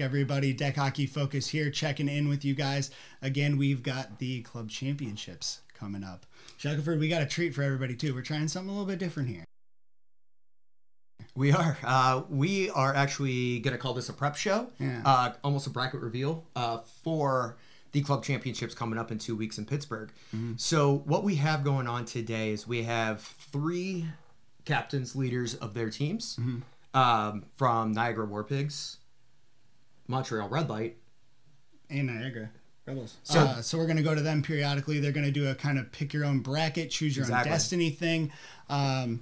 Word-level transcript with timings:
back, 0.00 0.04
everybody. 0.06 0.52
Deck 0.54 0.76
Hockey 0.76 1.04
Focus 1.06 1.48
here, 1.48 1.70
checking 1.70 2.08
in 2.08 2.28
with 2.28 2.42
you 2.44 2.54
guys. 2.54 2.90
Again, 3.22 3.56
we've 3.58 3.82
got 3.82 4.18
the 4.18 4.40
club 4.42 4.70
championships 4.70 5.60
coming 5.74 6.02
up. 6.02 6.24
Shackelford, 6.56 6.98
we 6.98 7.08
got 7.08 7.20
a 7.22 7.26
treat 7.26 7.54
for 7.54 7.62
everybody, 7.62 7.94
too. 7.94 8.14
We're 8.14 8.22
trying 8.22 8.48
something 8.48 8.70
a 8.70 8.72
little 8.72 8.86
bit 8.86 8.98
different 8.98 9.28
here. 9.28 9.44
We 11.34 11.52
are. 11.52 11.76
Uh, 11.84 12.22
we 12.30 12.70
are 12.70 12.94
actually 12.94 13.58
going 13.60 13.72
to 13.72 13.78
call 13.78 13.92
this 13.94 14.08
a 14.08 14.12
prep 14.12 14.36
show, 14.36 14.68
Yeah. 14.78 15.02
uh, 15.04 15.32
almost 15.44 15.66
a 15.66 15.70
bracket 15.70 16.00
reveal 16.00 16.44
uh, 16.56 16.78
for 16.78 17.56
the 17.92 18.00
club 18.02 18.24
championships 18.24 18.74
coming 18.74 18.98
up 18.98 19.10
in 19.12 19.18
two 19.18 19.36
weeks 19.36 19.58
in 19.58 19.66
Pittsburgh. 19.66 20.10
So, 20.56 21.02
what 21.06 21.24
we 21.24 21.34
have 21.36 21.62
going 21.64 21.86
on 21.86 22.04
today 22.06 22.50
is 22.50 22.66
we 22.66 22.84
have 22.84 23.20
three 23.20 24.06
captains, 24.64 25.14
leaders 25.16 25.54
of 25.56 25.74
their 25.74 25.90
teams 25.90 26.38
um, 26.94 27.44
from 27.56 27.92
Niagara 27.92 28.26
War 28.26 28.44
Pigs, 28.44 28.98
Montreal 30.10 30.48
Red 30.48 30.68
Lite, 30.68 30.96
And 31.88 32.08
Niagara 32.08 32.50
Rebels. 32.86 33.16
So, 33.22 33.34
So- 33.34 33.40
uh, 33.40 33.62
so 33.62 33.78
we're 33.78 33.86
going 33.86 33.96
to 33.96 34.02
go 34.02 34.14
to 34.14 34.20
them 34.22 34.42
periodically. 34.42 35.00
They're 35.00 35.12
going 35.12 35.26
to 35.26 35.32
do 35.32 35.48
a 35.48 35.54
kind 35.54 35.78
of 35.78 35.90
pick 35.92 36.12
your 36.12 36.24
own 36.24 36.40
bracket, 36.40 36.90
choose 36.90 37.16
your 37.16 37.24
Exactly. 37.24 37.50
own 37.50 37.54
destiny 37.56 37.90
thing. 37.90 38.32
Um, 38.68 39.20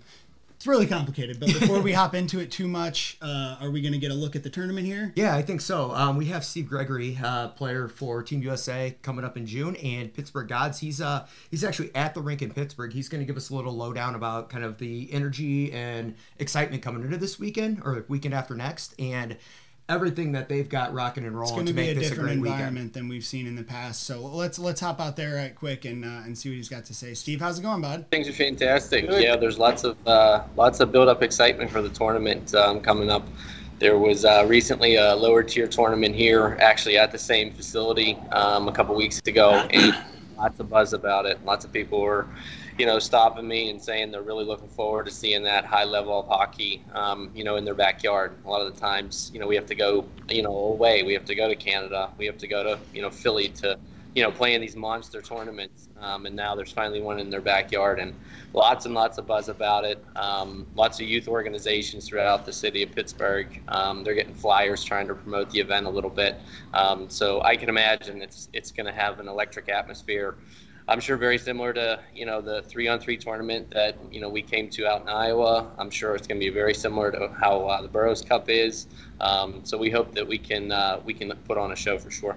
it's 0.57 0.67
really 0.67 0.89
complicated, 0.89 1.39
but 1.39 1.47
before 1.51 1.81
we 1.81 1.93
hop 2.01 2.17
into 2.17 2.41
it 2.41 2.51
too 2.51 2.67
much, 2.67 3.17
uh, 3.23 3.59
are 3.61 3.71
we 3.71 3.81
going 3.81 3.93
to 3.93 3.99
get 3.99 4.11
a 4.11 4.15
look 4.15 4.35
at 4.35 4.43
the 4.43 4.51
tournament 4.51 4.87
here? 4.89 5.13
Yeah, 5.15 5.37
I 5.37 5.41
think 5.41 5.61
so. 5.61 5.93
Um, 5.93 6.17
we 6.17 6.25
have 6.27 6.45
Steve 6.45 6.69
Gregory, 6.69 7.17
uh, 7.23 7.49
player 7.51 7.87
for 7.87 8.25
Team 8.25 8.43
USA, 8.43 8.97
coming 9.03 9.25
up 9.25 9.37
in 9.37 9.47
June, 9.47 9.77
and 9.77 10.13
Pittsburgh 10.13 10.49
Gods. 10.49 10.81
He's 10.81 11.01
uh 11.01 11.29
he's 11.49 11.63
actually 11.63 11.95
at 11.95 12.13
the 12.15 12.21
rink 12.21 12.43
in 12.43 12.51
Pittsburgh. 12.53 12.93
He's 12.93 13.09
going 13.09 13.21
to 13.21 13.25
give 13.25 13.37
us 13.37 13.51
a 13.51 13.55
little 13.55 13.73
lowdown 13.73 14.17
about 14.17 14.51
kind 14.51 14.65
of 14.65 14.79
the 14.79 15.09
energy 15.13 15.71
and 15.73 16.17
excitement 16.41 16.83
coming 16.83 17.05
into 17.05 17.19
this 17.19 17.39
weekend 17.39 17.81
or 17.85 18.05
weekend 18.09 18.35
after 18.35 18.57
next, 18.57 18.95
and 18.99 19.37
everything 19.89 20.33
that 20.33 20.49
they've 20.49 20.69
got 20.69 20.93
rocking 20.93 21.25
and 21.25 21.35
rolling. 21.35 21.49
It's 21.49 21.53
rolling 21.53 21.67
going 21.67 21.67
to 21.67 21.73
to 21.73 21.77
be 21.77 21.91
a 21.91 21.95
make 21.95 21.97
a 21.97 22.09
different 22.09 22.29
great 22.29 22.39
weekend. 22.39 22.55
environment 22.55 22.93
than 22.93 23.09
we've 23.09 23.25
seen 23.25 23.47
in 23.47 23.57
the 23.57 23.65
past. 23.65 24.05
So 24.05 24.21
let's 24.21 24.59
let's 24.59 24.81
hop 24.81 25.01
out 25.01 25.17
there 25.17 25.37
right 25.37 25.55
quick 25.55 25.85
and 25.85 26.05
uh, 26.05 26.23
and 26.25 26.37
see 26.37 26.51
what 26.51 26.57
he's 26.57 26.69
got 26.69 26.85
to 26.87 26.95
say. 26.95 27.15
Steve, 27.15 27.41
how's 27.41 27.59
it 27.59 27.63
going, 27.63 27.81
bud? 27.81 28.07
Things 28.11 28.29
are 28.29 28.33
fantastic. 28.33 29.07
Yeah, 29.09 29.37
there's 29.37 29.59
lots 29.59 29.85
of 29.85 29.97
uh, 30.07 30.45
lots 30.57 30.81
of 30.81 30.93
build 30.93 31.09
up 31.09 31.23
excitement 31.23 31.71
for 31.71 31.83
the 31.83 31.91
tournament 31.91 32.55
um, 32.55 32.81
coming 32.81 33.11
up. 33.11 33.27
There 33.79 33.99
was 33.99 34.25
uh, 34.25 34.45
recently 34.49 34.97
a 34.97 35.15
lower 35.15 35.43
tier 35.45 35.69
tournament 35.69 36.15
here, 36.15 36.59
actually 36.61 36.99
at 36.99 37.13
the 37.13 37.19
same 37.19 37.53
facility 37.53 38.19
um, 38.33 38.67
a 38.67 38.73
couple 38.73 38.95
weeks 38.97 39.21
ago, 39.25 39.51
and 39.71 39.97
lots 40.37 40.59
of 40.59 40.69
buzz 40.69 40.93
about 40.93 41.27
it. 41.27 41.39
Lots 41.45 41.65
of 41.65 41.73
people 41.73 42.01
were, 42.01 42.27
you 42.79 42.87
know, 42.87 42.99
stopping 42.99 43.47
me 43.47 43.71
and 43.71 43.83
saying 43.83 44.11
they're 44.13 44.23
really 44.23 44.45
looking 44.45 44.69
forward 44.69 45.07
to 45.07 45.11
seeing 45.11 45.43
that 45.43 45.65
high 45.65 45.85
level 45.85 46.21
of 46.21 46.29
hockey, 46.29 46.83
um, 46.95 47.31
you 47.35 47.45
know, 47.45 47.57
in 47.57 47.65
their 47.65 47.75
backyard. 47.75 48.37
A 48.45 48.49
lot 48.49 48.65
of 48.65 48.73
the 48.73 48.81
times, 48.81 49.31
you 49.35 49.41
know, 49.41 49.47
we 49.47 49.57
have 49.57 49.67
to 49.67 49.75
go, 49.75 50.07
you 50.29 50.43
know, 50.43 50.55
away. 50.55 51.03
We 51.03 51.13
have 51.15 51.25
to 51.27 51.35
go 51.35 51.49
to 51.49 51.57
Canada. 51.57 52.11
We 52.19 52.27
have 52.27 52.39
to 52.39 52.47
go 52.47 52.63
to, 52.63 52.79
you 52.95 53.03
know, 53.03 53.11
Philly 53.11 53.49
to 53.49 53.79
you 54.15 54.25
know, 54.25 54.33
playing 54.33 54.61
these 54.61 54.75
monster 54.75 55.23
tournaments. 55.23 55.89
Um, 56.01 56.27
and 56.27 56.35
now 56.35 56.57
there's 56.57 56.73
finally 56.73 57.01
one 57.01 57.21
in 57.21 57.31
their 57.31 57.41
backyard, 57.41 58.01
and 58.01 58.13
lots 58.53 58.85
and 58.85 58.93
lots 58.93 59.17
of 59.19 59.29
buzz 59.29 59.49
about 59.49 59.85
it. 59.85 60.05
Um, 60.17 60.67
lots 60.75 61.01
of 61.01 61.07
youth 61.07 61.29
organizations 61.29 62.09
throughout 62.09 62.45
the 62.45 62.53
city 62.53 62.83
of 62.83 62.93
Pittsburgh. 62.93 63.47
Um, 63.69 64.03
they're 64.03 64.15
getting 64.15 64.35
flyers 64.35 64.83
trying 64.83 65.07
to 65.07 65.15
promote 65.15 65.51
the 65.51 65.61
event 65.61 65.87
a 65.87 65.91
little 65.91 66.11
bit. 66.11 66.41
Um, 66.75 67.09
so 67.09 67.43
I 67.43 67.55
can 67.55 67.69
imagine 67.69 68.21
it's 68.21 68.49
it's 68.53 68.73
going 68.73 68.87
to 68.87 68.93
have 68.93 69.21
an 69.21 69.29
electric 69.29 69.69
atmosphere. 69.69 70.35
I'm 70.89 71.01
sure 71.01 71.19
very 71.19 71.37
similar 71.37 71.75
to 71.75 72.01
you 72.15 72.25
know 72.25 72.41
the 72.41 72.63
three 72.63 72.89
on 72.89 72.99
three 72.99 73.19
tournament 73.19 73.71
that 73.71 73.97
you 74.11 74.23
know 74.23 74.31
we 74.31 74.41
came 74.41 74.71
to 74.71 74.87
out 74.87 75.03
in 75.03 75.09
Iowa. 75.09 75.71
I'm 75.79 75.91
sure 75.91 76.15
it's 76.15 76.27
going 76.27 76.41
to 76.41 76.45
be 76.45 76.51
very 76.51 76.73
similar 76.73 77.13
to 77.13 77.29
how 77.39 77.67
uh, 77.67 77.83
the 77.83 77.89
Burroughs 77.89 78.23
Cup 78.23 78.49
is. 78.49 78.87
Um, 79.21 79.61
so 79.65 79.77
we 79.77 79.91
hope 79.91 80.15
that 80.15 80.27
we 80.27 80.39
can 80.39 80.73
uh, 80.73 81.01
we 81.05 81.13
can 81.13 81.31
put 81.47 81.59
on 81.59 81.73
a 81.73 81.77
show 81.77 81.99
for 81.99 82.11
sure. 82.11 82.37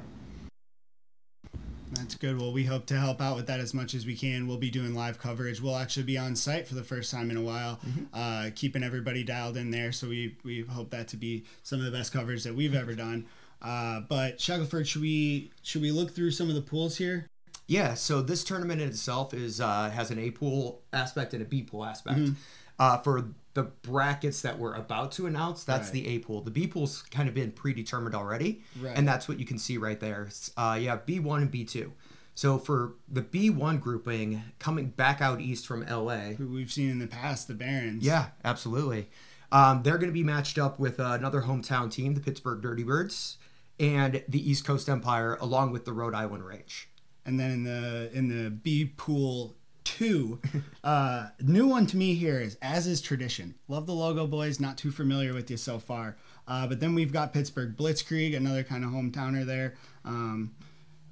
That's 1.93 2.15
good. 2.15 2.39
Well, 2.39 2.51
we 2.51 2.65
hope 2.65 2.85
to 2.87 2.97
help 2.97 3.21
out 3.21 3.35
with 3.35 3.47
that 3.47 3.59
as 3.59 3.73
much 3.73 3.93
as 3.93 4.05
we 4.05 4.15
can. 4.15 4.47
We'll 4.47 4.57
be 4.57 4.69
doing 4.69 4.93
live 4.93 5.19
coverage. 5.19 5.61
We'll 5.61 5.77
actually 5.77 6.03
be 6.03 6.17
on 6.17 6.35
site 6.35 6.67
for 6.67 6.75
the 6.75 6.83
first 6.83 7.11
time 7.11 7.31
in 7.31 7.37
a 7.37 7.41
while, 7.41 7.79
uh, 8.13 8.49
keeping 8.55 8.81
everybody 8.81 9.23
dialed 9.23 9.55
in 9.55 9.71
there. 9.71 9.93
So 9.93 10.09
we 10.09 10.35
we 10.43 10.61
hope 10.61 10.89
that 10.89 11.07
to 11.09 11.17
be 11.17 11.45
some 11.63 11.79
of 11.79 11.85
the 11.85 11.91
best 11.91 12.11
coverage 12.11 12.43
that 12.43 12.55
we've 12.55 12.75
ever 12.75 12.95
done. 12.95 13.27
Uh, 13.61 14.01
but 14.01 14.41
Shackelford, 14.41 14.87
should 14.87 15.01
we 15.01 15.51
should 15.61 15.81
we 15.81 15.91
look 15.91 16.11
through 16.11 16.31
some 16.31 16.49
of 16.49 16.55
the 16.55 16.61
pools 16.61 16.97
here? 16.97 17.30
Yeah, 17.71 17.93
so 17.93 18.21
this 18.21 18.43
tournament 18.43 18.81
in 18.81 18.89
itself 18.89 19.33
is 19.33 19.61
uh, 19.61 19.89
has 19.91 20.11
an 20.11 20.19
A 20.19 20.29
pool 20.31 20.81
aspect 20.91 21.33
and 21.33 21.41
a 21.41 21.45
B 21.45 21.63
pool 21.63 21.85
aspect. 21.85 22.19
Mm-hmm. 22.19 22.33
Uh, 22.77 22.97
for 22.97 23.29
the 23.53 23.63
brackets 23.63 24.41
that 24.41 24.59
we're 24.59 24.73
about 24.73 25.13
to 25.13 25.25
announce, 25.25 25.63
that's 25.63 25.85
Right. 25.87 25.93
the 25.93 26.07
A 26.07 26.19
pool. 26.19 26.41
The 26.41 26.51
B 26.51 26.67
pool's 26.67 27.03
kind 27.03 27.29
of 27.29 27.35
been 27.35 27.51
predetermined 27.51 28.13
already, 28.13 28.61
Right. 28.81 28.97
and 28.97 29.07
that's 29.07 29.29
what 29.29 29.39
you 29.39 29.45
can 29.45 29.57
see 29.57 29.77
right 29.77 29.99
there. 30.01 30.27
Uh, 30.57 30.77
you 30.81 30.89
have 30.89 31.05
B1 31.05 31.43
and 31.43 31.51
B2. 31.51 31.91
So 32.35 32.57
for 32.57 32.95
the 33.07 33.21
B1 33.21 33.79
grouping, 33.79 34.41
coming 34.59 34.87
back 34.89 35.21
out 35.21 35.39
east 35.39 35.65
from 35.65 35.83
LA, 35.87 36.33
Who 36.33 36.47
we've 36.49 36.71
seen 36.71 36.89
in 36.89 36.99
the 36.99 37.07
past, 37.07 37.47
the 37.47 37.53
Barons. 37.53 38.03
yeah, 38.03 38.27
absolutely. 38.43 39.09
Um, 39.51 39.83
they're 39.83 39.97
going 39.97 40.09
to 40.09 40.13
be 40.13 40.23
matched 40.23 40.57
up 40.57 40.77
with 40.79 40.99
uh, 40.99 41.11
another 41.11 41.43
hometown 41.43 41.89
team, 41.91 42.15
the 42.15 42.21
Pittsburgh 42.21 42.61
Dirty 42.61 42.83
Birds, 42.83 43.37
and 43.79 44.23
the 44.27 44.49
East 44.49 44.65
Coast 44.65 44.89
Empire, 44.89 45.37
along 45.39 45.71
with 45.71 45.85
the 45.85 45.93
Rhode 45.93 46.15
Island 46.15 46.45
Rage. 46.45 46.89
And 47.25 47.39
then 47.39 47.51
in 47.51 47.63
the 47.63 48.09
in 48.13 48.27
the 48.27 48.49
B 48.49 48.85
pool 48.97 49.55
two, 49.83 50.39
uh, 50.83 51.27
new 51.39 51.67
one 51.67 51.85
to 51.87 51.97
me 51.97 52.13
here 52.15 52.39
is 52.39 52.57
as 52.61 52.87
is 52.87 53.01
tradition. 53.01 53.55
Love 53.67 53.85
the 53.85 53.93
logo, 53.93 54.27
boys. 54.27 54.59
Not 54.59 54.77
too 54.77 54.91
familiar 54.91 55.33
with 55.33 55.49
you 55.51 55.57
so 55.57 55.79
far, 55.79 56.17
uh, 56.47 56.67
but 56.67 56.79
then 56.79 56.95
we've 56.95 57.13
got 57.13 57.33
Pittsburgh 57.33 57.75
Blitzkrieg, 57.77 58.35
another 58.35 58.63
kind 58.63 58.83
of 58.83 58.91
hometowner 58.91 59.45
there, 59.45 59.75
um, 60.05 60.55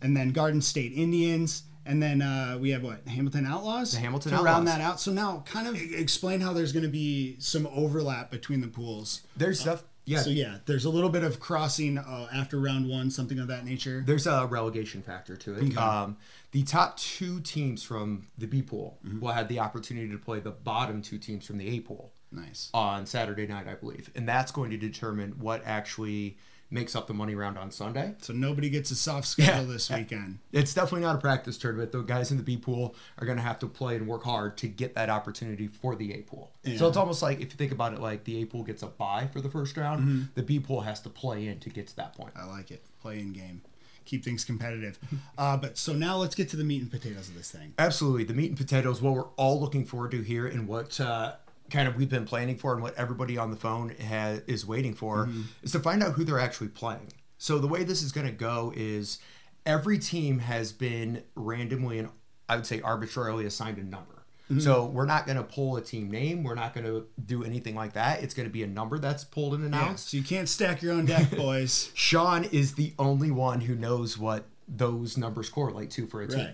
and 0.02 0.16
then 0.16 0.32
Garden 0.32 0.62
State 0.62 0.94
Indians. 0.94 1.64
And 1.86 2.04
then 2.04 2.22
uh, 2.22 2.56
we 2.60 2.70
have 2.70 2.84
what 2.84 3.08
Hamilton 3.08 3.48
Outlaws. 3.48 3.94
The 3.94 4.00
Hamilton 4.00 4.34
to 4.34 4.44
round 4.44 4.68
that 4.68 4.80
out. 4.80 5.00
So 5.00 5.12
now, 5.12 5.44
kind 5.48 5.68
of 5.68 5.76
explain 5.76 6.40
how 6.40 6.54
there's 6.54 6.72
going 6.72 6.84
to 6.84 6.90
be 6.90 7.36
some 7.40 7.68
overlap 7.74 8.30
between 8.30 8.62
the 8.62 8.68
pools. 8.68 9.22
There's 9.36 9.62
stuff, 9.62 9.84
yeah. 10.10 10.22
So 10.22 10.30
yeah, 10.30 10.58
there's 10.66 10.86
a 10.86 10.90
little 10.90 11.10
bit 11.10 11.24
of 11.24 11.40
crossing 11.40 11.98
uh, 11.98 12.28
after 12.34 12.60
round 12.60 12.90
one, 12.90 13.10
something 13.12 13.40
of 13.40 13.48
that 13.48 13.64
nature. 13.66 14.04
There's 14.06 14.28
a 14.28 14.46
relegation 14.48 15.02
factor 15.02 15.36
to 15.38 15.54
it. 15.56 15.64
Okay. 15.64 15.76
Um, 15.76 16.18
the 16.52 16.64
top 16.64 16.98
two 16.98 17.40
teams 17.42 17.84
from 17.84 18.28
the 18.38 18.48
B 18.48 18.62
pool 18.62 18.98
Mm-hmm. 19.06 19.20
will 19.20 19.32
have 19.32 19.48
the 19.48 19.60
opportunity 19.60 20.10
to 20.10 20.18
play 20.18 20.40
the 20.40 20.52
bottom 20.52 21.02
two 21.02 21.18
teams 21.18 21.46
from 21.46 21.58
the 21.58 21.68
A 21.76 21.80
pool 21.82 22.12
Nice. 22.32 22.70
on 22.74 23.06
Saturday 23.06 23.46
night, 23.48 23.68
I 23.68 23.76
believe, 23.76 24.10
and 24.16 24.28
that's 24.28 24.52
going 24.52 24.72
to 24.72 24.78
determine 24.78 25.34
what 25.40 25.62
actually 25.66 26.38
makes 26.72 26.96
up 26.96 27.08
the 27.08 27.14
money 27.14 27.34
round 27.34 27.58
on 27.58 27.72
Sunday. 27.72 28.14
So 28.22 28.32
nobody 28.34 28.70
gets 28.70 28.92
a 28.92 28.96
soft 28.96 29.28
schedule 29.28 29.66
Yeah. 29.66 29.74
this 29.74 29.90
weekend. 29.90 30.40
It's 30.52 30.74
definitely 30.74 31.02
not 31.02 31.16
a 31.16 31.20
practice 31.20 31.58
tournament. 31.58 31.92
The 31.92 32.02
guys 32.02 32.30
in 32.32 32.38
the 32.38 32.44
B 32.44 32.58
pool 32.58 32.96
are 33.18 33.26
going 33.26 33.38
to 33.38 33.44
have 33.44 33.58
to 33.60 33.68
play 33.68 33.96
and 33.96 34.08
work 34.08 34.24
hard 34.24 34.56
to 34.58 34.68
get 34.68 34.94
that 34.96 35.10
opportunity 35.10 35.68
for 35.68 35.96
the 35.96 36.14
A 36.14 36.18
pool. 36.22 36.52
Yeah. 36.64 36.78
So 36.78 36.88
it's 36.88 36.98
almost 36.98 37.22
like 37.24 37.38
if 37.40 37.52
you 37.52 37.58
think 37.58 37.72
about 37.72 37.94
it, 37.94 38.00
like 38.00 38.24
the 38.26 38.42
A 38.42 38.46
pool 38.46 38.64
gets 38.64 38.84
a 38.84 38.88
bye 38.88 39.28
for 39.34 39.42
the 39.42 39.50
first 39.50 39.76
round, 39.78 40.02
Mm-hmm. 40.02 40.22
the 40.36 40.44
B 40.44 40.60
pool 40.60 40.82
has 40.82 41.00
to 41.02 41.10
play 41.10 41.48
in 41.48 41.60
to 41.62 41.70
get 41.70 41.88
to 41.88 41.96
that 41.96 42.14
point. 42.16 42.34
I 42.36 42.46
like 42.46 42.70
it. 42.72 42.84
Play 43.02 43.20
in 43.20 43.34
game. 43.34 43.62
Keep 44.06 44.24
things 44.24 44.44
competitive. 44.46 44.98
Uh, 45.38 45.56
but 45.56 45.78
so 45.78 45.94
now 45.94 46.18
let's 46.18 46.36
get 46.36 46.50
to 46.50 46.58
the 46.58 46.64
meat 46.66 46.82
and 46.82 46.92
potatoes 46.92 47.30
of 47.30 47.36
this 47.36 47.50
thing. 47.50 47.74
Absolutely, 47.80 48.26
the 48.26 48.34
meat 48.34 48.50
and 48.50 48.58
potatoes. 48.58 49.02
What 49.02 49.14
we're 49.14 49.24
all 49.38 49.60
looking 49.62 49.86
forward 49.86 50.12
to 50.12 50.22
here, 50.22 50.46
and 50.46 50.68
what 50.68 51.00
uh, 51.00 51.36
kind 51.70 51.88
of 51.88 51.96
we've 51.96 52.10
been 52.10 52.26
planning 52.26 52.58
for, 52.58 52.74
and 52.74 52.82
what 52.82 52.96
everybody 52.96 53.38
on 53.38 53.52
the 53.52 53.58
phone 53.58 53.90
has, 53.90 54.42
is 54.48 54.66
waiting 54.66 54.94
for, 54.94 55.26
Mm-hmm. 55.28 55.42
is 55.64 55.72
to 55.74 55.80
find 55.80 56.02
out 56.04 56.14
who 56.14 56.24
they're 56.24 56.40
actually 56.40 56.70
playing. 56.70 57.12
So 57.38 57.58
the 57.60 57.68
way 57.68 57.84
this 57.84 58.02
is 58.02 58.12
going 58.12 58.28
to 58.28 58.34
go 58.34 58.74
is 58.76 59.20
every 59.66 59.98
team 60.00 60.40
has 60.40 60.72
been 60.72 61.24
randomly 61.36 62.00
and 62.00 62.10
I 62.48 62.56
would 62.56 62.66
say 62.66 62.82
arbitrarily 62.82 63.46
assigned 63.46 63.78
a 63.78 63.84
number. 63.84 64.24
Mm-hmm. 64.52 64.60
So 64.62 64.86
we're 64.86 65.06
not 65.06 65.26
going 65.28 65.38
to 65.38 65.44
pull 65.44 65.78
a 65.78 65.82
team 65.82 66.10
name. 66.10 66.44
We're 66.44 66.56
not 66.56 66.74
going 66.74 66.86
to 66.88 67.06
do 67.24 67.44
anything 67.44 67.76
like 67.76 67.94
that. 67.94 68.24
It's 68.24 68.34
going 68.34 68.48
to 68.48 68.52
be 68.52 68.64
a 68.64 68.68
number 68.68 68.98
that's 68.98 69.24
pulled 69.24 69.54
and 69.54 69.62
Yeah, 69.62 69.68
announced. 69.84 70.10
so 70.10 70.18
you 70.18 70.24
can't 70.24 70.50
stack 70.50 70.82
your 70.82 70.94
own 70.94 71.06
deck, 71.06 71.30
boys. 71.32 71.92
Sean 71.96 72.46
is 72.46 72.74
the 72.74 72.94
only 72.98 73.30
one 73.30 73.62
who 73.62 73.76
knows 73.76 74.18
what 74.18 74.46
those 74.68 75.18
numbers 75.18 75.50
correlate 75.50 75.92
to 75.92 76.08
for 76.08 76.22
a 76.24 76.28
team. 76.28 76.50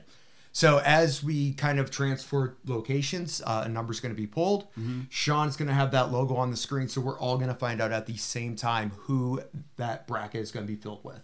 Right. 0.56 0.60
So 0.60 0.82
as 0.86 1.22
we 1.24 1.54
kind 1.54 1.80
of 1.80 1.92
transfer 1.92 2.56
locations, 2.66 3.42
uh, 3.46 3.64
a 3.66 3.70
number's 3.70 4.00
going 4.00 4.16
to 4.16 4.20
be 4.20 4.28
pulled. 4.28 4.64
Mm-hmm. 4.80 5.02
Sean's 5.10 5.58
going 5.58 5.68
to 5.68 5.74
have 5.74 5.92
that 5.92 6.12
logo 6.12 6.36
on 6.36 6.50
the 6.50 6.58
screen, 6.58 6.88
so 6.88 7.02
we're 7.02 7.20
all 7.20 7.36
going 7.38 7.50
to 7.50 7.56
find 7.56 7.82
out 7.82 7.92
at 7.92 8.06
the 8.06 8.16
same 8.18 8.56
time 8.56 8.92
who 8.96 9.42
that 9.76 10.08
bracket 10.08 10.42
is 10.42 10.52
going 10.52 10.66
to 10.66 10.72
be 10.72 10.80
filled 10.80 11.04
with. 11.04 11.20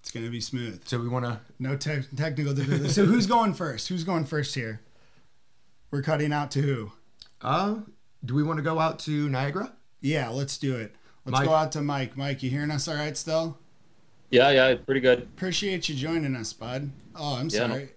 It's 0.00 0.12
gonna 0.12 0.30
be 0.30 0.40
smooth. 0.40 0.86
So 0.86 1.00
we 1.00 1.08
want 1.08 1.24
to. 1.24 1.40
No 1.58 1.76
te- 1.76 2.02
technical 2.14 2.54
difficulty. 2.54 2.90
so 2.90 3.04
who's 3.06 3.26
going 3.26 3.54
first? 3.54 3.88
Who's 3.88 4.04
going 4.04 4.24
first 4.24 4.54
here? 4.54 4.80
We're 5.90 6.00
cutting 6.00 6.32
out 6.32 6.52
to 6.52 6.62
who? 6.62 6.92
Uh, 7.42 7.78
do 8.24 8.36
we 8.36 8.44
want 8.44 8.58
to 8.58 8.62
go 8.62 8.78
out 8.78 9.00
to 9.00 9.28
Niagara? 9.28 9.72
Yeah, 10.00 10.28
let's 10.28 10.58
do 10.58 10.76
it. 10.76 10.94
Let's 11.24 11.40
Mike. 11.40 11.48
go 11.48 11.54
out 11.54 11.72
to 11.72 11.80
Mike. 11.82 12.16
Mike, 12.16 12.40
you 12.44 12.50
hearing 12.50 12.70
us 12.70 12.86
all 12.86 12.94
right 12.94 13.16
still? 13.16 13.58
Yeah, 14.30 14.50
yeah, 14.50 14.76
pretty 14.76 15.00
good. 15.00 15.22
Appreciate 15.22 15.88
you 15.88 15.96
joining 15.96 16.36
us, 16.36 16.52
bud. 16.52 16.88
Oh, 17.16 17.34
I'm 17.34 17.48
Yeah, 17.48 17.66
no- 17.66 17.74
sorry. 17.74 17.90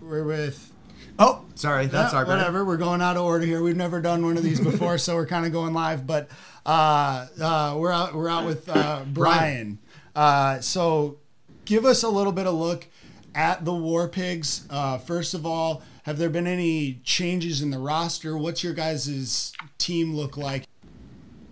We're 0.00 0.24
with 0.24 0.72
Oh, 1.18 1.44
sorry, 1.54 1.86
that's 1.86 2.12
Yeah, 2.12 2.20
our 2.20 2.24
bad. 2.24 2.38
whatever. 2.38 2.64
We're 2.64 2.78
going 2.78 3.02
out 3.02 3.16
of 3.16 3.22
order 3.24 3.44
here. 3.44 3.62
We've 3.62 3.76
never 3.76 4.00
done 4.00 4.24
one 4.24 4.36
of 4.38 4.42
these 4.42 4.60
before, 4.60 4.96
so 4.96 5.14
we're 5.16 5.26
kind 5.26 5.44
of 5.44 5.52
going 5.52 5.74
live. 5.74 6.06
But 6.06 6.28
uh, 6.64 7.26
uh, 7.40 7.74
we're 7.76 7.92
out. 7.92 8.14
We're 8.14 8.28
out 8.28 8.46
with 8.46 8.68
uh, 8.68 9.04
Brian. 9.06 9.78
Uh, 10.16 10.60
so 10.60 11.18
give 11.66 11.84
us 11.84 12.02
a 12.02 12.08
little 12.08 12.32
bit 12.32 12.46
of 12.46 12.54
look 12.54 12.86
at 13.34 13.64
the 13.66 13.74
War 13.74 14.08
Pigs. 14.08 14.66
Uh, 14.70 14.96
first 14.98 15.34
of 15.34 15.44
all, 15.44 15.82
have 16.04 16.16
there 16.16 16.30
been 16.30 16.46
any 16.46 17.00
changes 17.04 17.60
in 17.60 17.70
the 17.70 17.78
roster? 17.78 18.36
What's 18.38 18.64
your 18.64 18.72
guys' 18.72 19.52
team 19.76 20.14
look 20.14 20.36
like? 20.38 20.64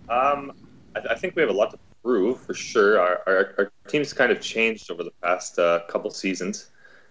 Um, 0.09 0.53
I, 0.95 1.11
I 1.11 1.15
think 1.15 1.35
we 1.35 1.41
have 1.43 1.51
a 1.51 1.53
lot 1.53 1.69
to 1.71 1.79
prove 2.03 2.39
for 2.41 2.55
sure. 2.55 2.99
Our, 2.99 3.21
our, 3.27 3.53
our 3.59 3.71
team's 3.87 4.13
kind 4.13 4.31
of 4.31 4.41
changed 4.41 4.89
over 4.89 5.03
the 5.03 5.13
past 5.21 5.59
uh, 5.59 5.81
couple 5.87 6.09
seasons. 6.09 6.69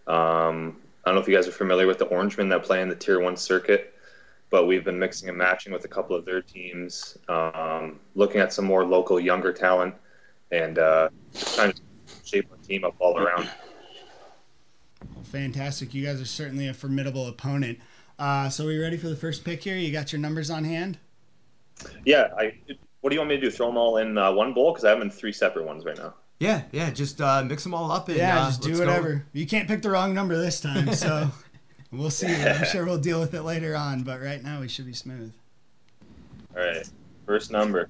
Um, 0.08 0.79
I 1.08 1.10
don't 1.10 1.14
know 1.14 1.22
if 1.22 1.28
you 1.28 1.34
guys 1.34 1.49
are 1.49 1.52
familiar 1.52 1.87
with 1.87 1.96
the 1.96 2.05
Orangemen 2.05 2.50
that 2.50 2.64
play 2.64 2.82
in 2.82 2.90
the 2.90 2.94
Tier 2.94 3.19
1 3.19 3.34
circuit, 3.34 3.94
but 4.50 4.66
we've 4.66 4.84
been 4.84 4.99
mixing 4.99 5.31
and 5.31 5.38
matching 5.38 5.72
with 5.72 5.87
a 5.87 5.88
couple 5.88 6.14
of 6.14 6.26
their 6.26 6.43
teams, 6.43 7.16
um, 7.31 7.99
looking 8.14 8.43
at 8.43 8.52
some 8.52 8.66
more 8.66 8.84
local, 8.84 9.19
younger 9.19 9.50
talent, 9.50 9.94
and 10.52 10.78
uh, 10.78 11.08
trying 11.55 11.72
to 11.72 11.81
shape 12.25 12.46
our 12.50 12.58
team 12.58 12.84
up 12.84 12.94
all 12.99 13.16
around. 13.16 13.49
Well, 15.14 15.25
fantastic. 15.25 15.94
You 15.94 16.05
guys 16.05 16.20
are 16.20 16.26
certainly 16.26 16.69
a 16.69 16.75
formidable 16.75 17.26
opponent. 17.26 17.78
Uh, 18.19 18.50
so, 18.50 18.66
are 18.66 18.72
you 18.72 18.82
ready 18.82 18.99
for 18.99 19.08
the 19.08 19.16
first 19.16 19.46
pick 19.46 19.62
here? 19.62 19.76
You 19.76 19.90
got 19.90 20.12
your 20.12 20.20
numbers 20.20 20.50
on 20.50 20.64
hand? 20.64 20.99
Yeah. 22.04 22.28
I. 22.37 22.52
What 23.00 23.11
do 23.11 23.14
you 23.14 23.20
want 23.20 23.31
me 23.31 23.37
to 23.37 23.40
do? 23.40 23.50
Throw 23.50 23.69
them 23.69 23.78
all 23.78 23.96
in 23.96 24.19
uh, 24.19 24.31
one 24.32 24.52
bowl? 24.52 24.72
Because 24.72 24.84
I 24.84 24.90
have 24.90 24.99
them 24.99 25.08
in 25.08 25.11
three 25.11 25.32
separate 25.32 25.64
ones 25.64 25.87
right 25.87 25.96
now. 25.96 26.14
Yeah, 26.40 26.62
yeah. 26.73 26.90
Just 26.90 27.20
uh, 27.20 27.43
mix 27.44 27.64
them 27.64 27.75
all 27.75 27.90
up 27.90 28.08
and 28.08 28.17
yeah, 28.17 28.43
uh, 28.43 28.46
just 28.46 28.62
do 28.62 28.69
let's 28.69 28.81
go. 28.81 28.87
whatever. 28.87 29.25
You 29.32 29.46
can't 29.46 29.67
pick 29.67 29.82
the 29.82 29.90
wrong 29.90 30.14
number 30.14 30.37
this 30.37 30.61
time, 30.61 30.93
so 30.94 31.31
we'll 31.93 32.11
see. 32.11 32.29
I'm 32.32 32.64
sure 32.67 32.85
we'll 32.85 32.99
deal 32.99 33.19
with 33.20 33.35
it 33.35 33.43
later 33.43 33.75
on, 33.75 34.02
but 34.05 34.20
right 34.20 34.43
now 34.43 34.61
we 34.61 34.69
should 34.69 34.87
be 34.87 34.93
smooth. 34.93 35.32
All 36.56 36.62
right. 36.62 36.88
First 37.26 37.50
number. 37.50 37.88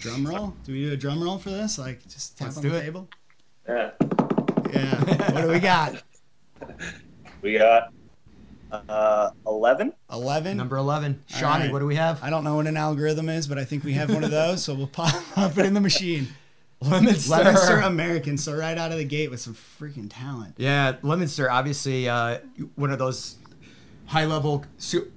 Drum 0.00 0.26
roll? 0.26 0.54
Do 0.64 0.72
we 0.72 0.84
do 0.84 0.92
a 0.92 0.96
drum 0.96 1.22
roll 1.22 1.38
for 1.38 1.50
this? 1.50 1.78
Like 1.78 2.02
just 2.08 2.36
tap 2.36 2.46
Let's 2.48 2.56
on 2.58 2.62
do 2.64 2.70
the 2.70 2.76
it. 2.78 2.82
table? 2.82 3.08
Yeah. 3.68 3.90
Yeah. 4.72 5.32
what 5.32 5.42
do 5.42 5.48
we 5.48 5.60
got? 5.60 6.02
We 7.40 7.58
got 7.58 7.92
uh, 8.72 9.30
11. 9.46 9.92
11? 10.10 10.56
Number 10.56 10.76
eleven, 10.76 11.22
All 11.32 11.38
Shawnee. 11.38 11.64
right. 11.64 11.72
What 11.72 11.78
do 11.80 11.86
we 11.86 11.96
have? 11.96 12.22
I 12.22 12.30
don't 12.30 12.44
know 12.44 12.56
what 12.56 12.66
an 12.66 12.76
algorithm 12.76 13.28
is, 13.28 13.46
but 13.46 13.58
I 13.58 13.64
think 13.64 13.84
we 13.84 13.92
have 13.94 14.12
one 14.12 14.24
of 14.24 14.30
those, 14.30 14.62
so 14.64 14.74
we'll 14.74 14.86
pop, 14.86 15.14
pop 15.34 15.56
it 15.58 15.66
in 15.66 15.74
the 15.74 15.80
machine. 15.80 16.28
Leominster. 16.80 17.30
Leominster 17.36 17.76
American, 17.80 18.36
so 18.38 18.54
right 18.56 18.76
out 18.76 18.90
of 18.92 18.98
the 18.98 19.04
gate 19.04 19.30
with 19.30 19.40
some 19.40 19.54
freaking 19.54 20.08
talent. 20.10 20.54
Yeah, 20.56 20.96
Leominster, 21.02 21.50
obviously 21.50 22.08
uh, 22.08 22.38
one 22.74 22.90
of 22.90 22.98
those 22.98 23.36
high-level, 24.06 24.64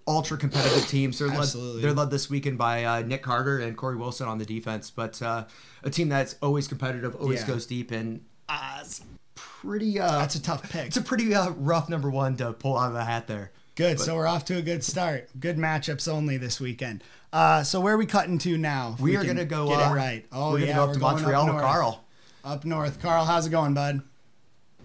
ultra-competitive 0.08 0.88
teams. 0.88 1.20
They're 1.20 1.28
led, 1.28 1.40
Absolutely. 1.40 1.82
they're 1.82 1.94
led 1.94 2.12
this 2.12 2.30
weekend 2.30 2.58
by 2.58 2.84
uh, 2.86 3.02
Nick 3.02 3.24
Carter 3.24 3.60
and 3.60 3.76
Corey 3.76 3.96
Wilson 3.98 4.28
on 4.28 4.38
the 4.38 4.46
defense, 4.46 4.90
but 4.92 5.22
uh, 5.22 5.46
a 5.84 5.90
team 5.90 6.08
that's 6.10 6.36
always 6.42 6.68
competitive, 6.68 7.16
always 7.16 7.42
Yeah. 7.42 7.48
goes 7.48 7.66
deep, 7.66 7.92
and 7.92 8.22
uh, 8.48 8.80
it's 8.82 9.02
pretty. 9.36 10.00
Uh, 10.00 10.20
That's 10.20 10.36
a 10.36 10.42
tough 10.42 10.70
pick. 10.70 10.88
it's 10.88 10.98
a 10.98 11.02
pretty 11.02 11.34
uh, 11.36 11.52
rough 11.52 11.90
number 11.90 12.10
one 12.10 12.36
to 12.38 12.54
pull 12.54 12.78
out 12.78 12.88
of 12.88 12.94
the 12.94 13.04
hat 13.06 13.28
there. 13.28 13.52
Good. 13.76 14.00
so 14.00 14.16
we're 14.16 14.28
off 14.28 14.46
to 14.46 14.58
a 14.58 14.62
good 14.62 14.84
start. 14.84 15.30
Good 15.38 15.58
matchups 15.58 16.08
only 16.08 16.38
this 16.38 16.62
weekend. 16.62 17.04
Uh, 17.34 17.62
so 17.64 17.82
where 17.82 17.94
are 17.96 17.98
we 17.98 18.06
cutting 18.06 18.38
to 18.40 18.58
now? 18.58 18.94
If 18.98 19.02
We, 19.02 19.18
are 19.18 19.24
gonna 19.26 19.44
go. 19.44 19.68
get 19.68 19.80
uh, 19.82 19.92
it 19.92 19.96
right. 19.96 20.26
Oh 20.32 20.54
we're 20.54 20.60
yeah, 20.60 20.76
gonna 20.76 20.78
go 20.78 20.82
up 20.84 20.88
we're 20.88 20.94
to 20.94 21.00
going 21.00 21.14
Montreal 21.16 21.42
up 21.42 21.48
to 21.48 21.52
north. 21.52 21.64
Carl. 21.66 22.06
Up 22.46 22.66
north, 22.66 23.02
Carl. 23.02 23.26
How's 23.26 23.48
it 23.48 23.50
going, 23.50 23.74
bud? 23.74 24.02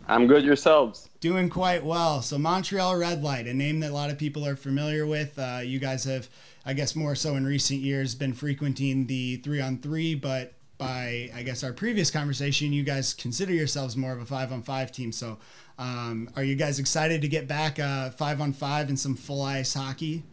I'm 0.09 0.27
good 0.27 0.43
yourselves. 0.43 1.09
Doing 1.21 1.49
quite 1.51 1.85
well. 1.85 2.21
So 2.23 2.37
Montreal 2.39 2.97
Red 2.97 3.23
Lite, 3.23 3.47
a 3.47 3.55
name 3.55 3.79
that 3.81 3.91
a 3.91 3.95
lot 3.95 4.11
of 4.11 4.19
people 4.19 4.45
are 4.45 4.57
familiar 4.57 5.07
with. 5.07 5.39
Uh, 5.39 5.61
you 5.63 5.79
guys 5.79 6.03
have, 6.05 6.29
I 6.67 6.73
guess, 6.73 6.97
more 6.97 7.15
so 7.15 7.37
in 7.37 7.45
recent 7.47 7.81
years, 7.81 8.17
been 8.17 8.33
frequenting 8.33 9.07
the 9.07 9.37
three 9.37 9.61
on 9.61 9.79
three, 9.79 10.17
but 10.17 10.55
by 10.81 11.31
I 11.35 11.43
guess 11.45 11.63
our 11.63 11.73
previous 11.73 12.11
conversation, 12.11 12.73
you 12.73 12.83
guys 12.83 13.15
consider 13.15 13.53
yourselves 13.53 13.97
more 13.97 14.13
of 14.13 14.21
a 14.21 14.25
five 14.25 14.51
on 14.51 14.63
five 14.63 14.91
team. 14.91 15.13
So, 15.13 15.39
um, 15.79 16.29
are 16.35 16.43
you 16.43 16.57
guys 16.57 16.79
excited 16.81 17.21
to 17.21 17.29
get 17.29 17.47
back 17.47 17.79
uh, 17.79 18.11
five 18.11 18.41
on 18.41 18.53
five 18.53 18.89
and 18.89 18.99
some 18.99 19.15
full 19.15 19.43
ice 19.43 19.75
hockey? 19.75 20.25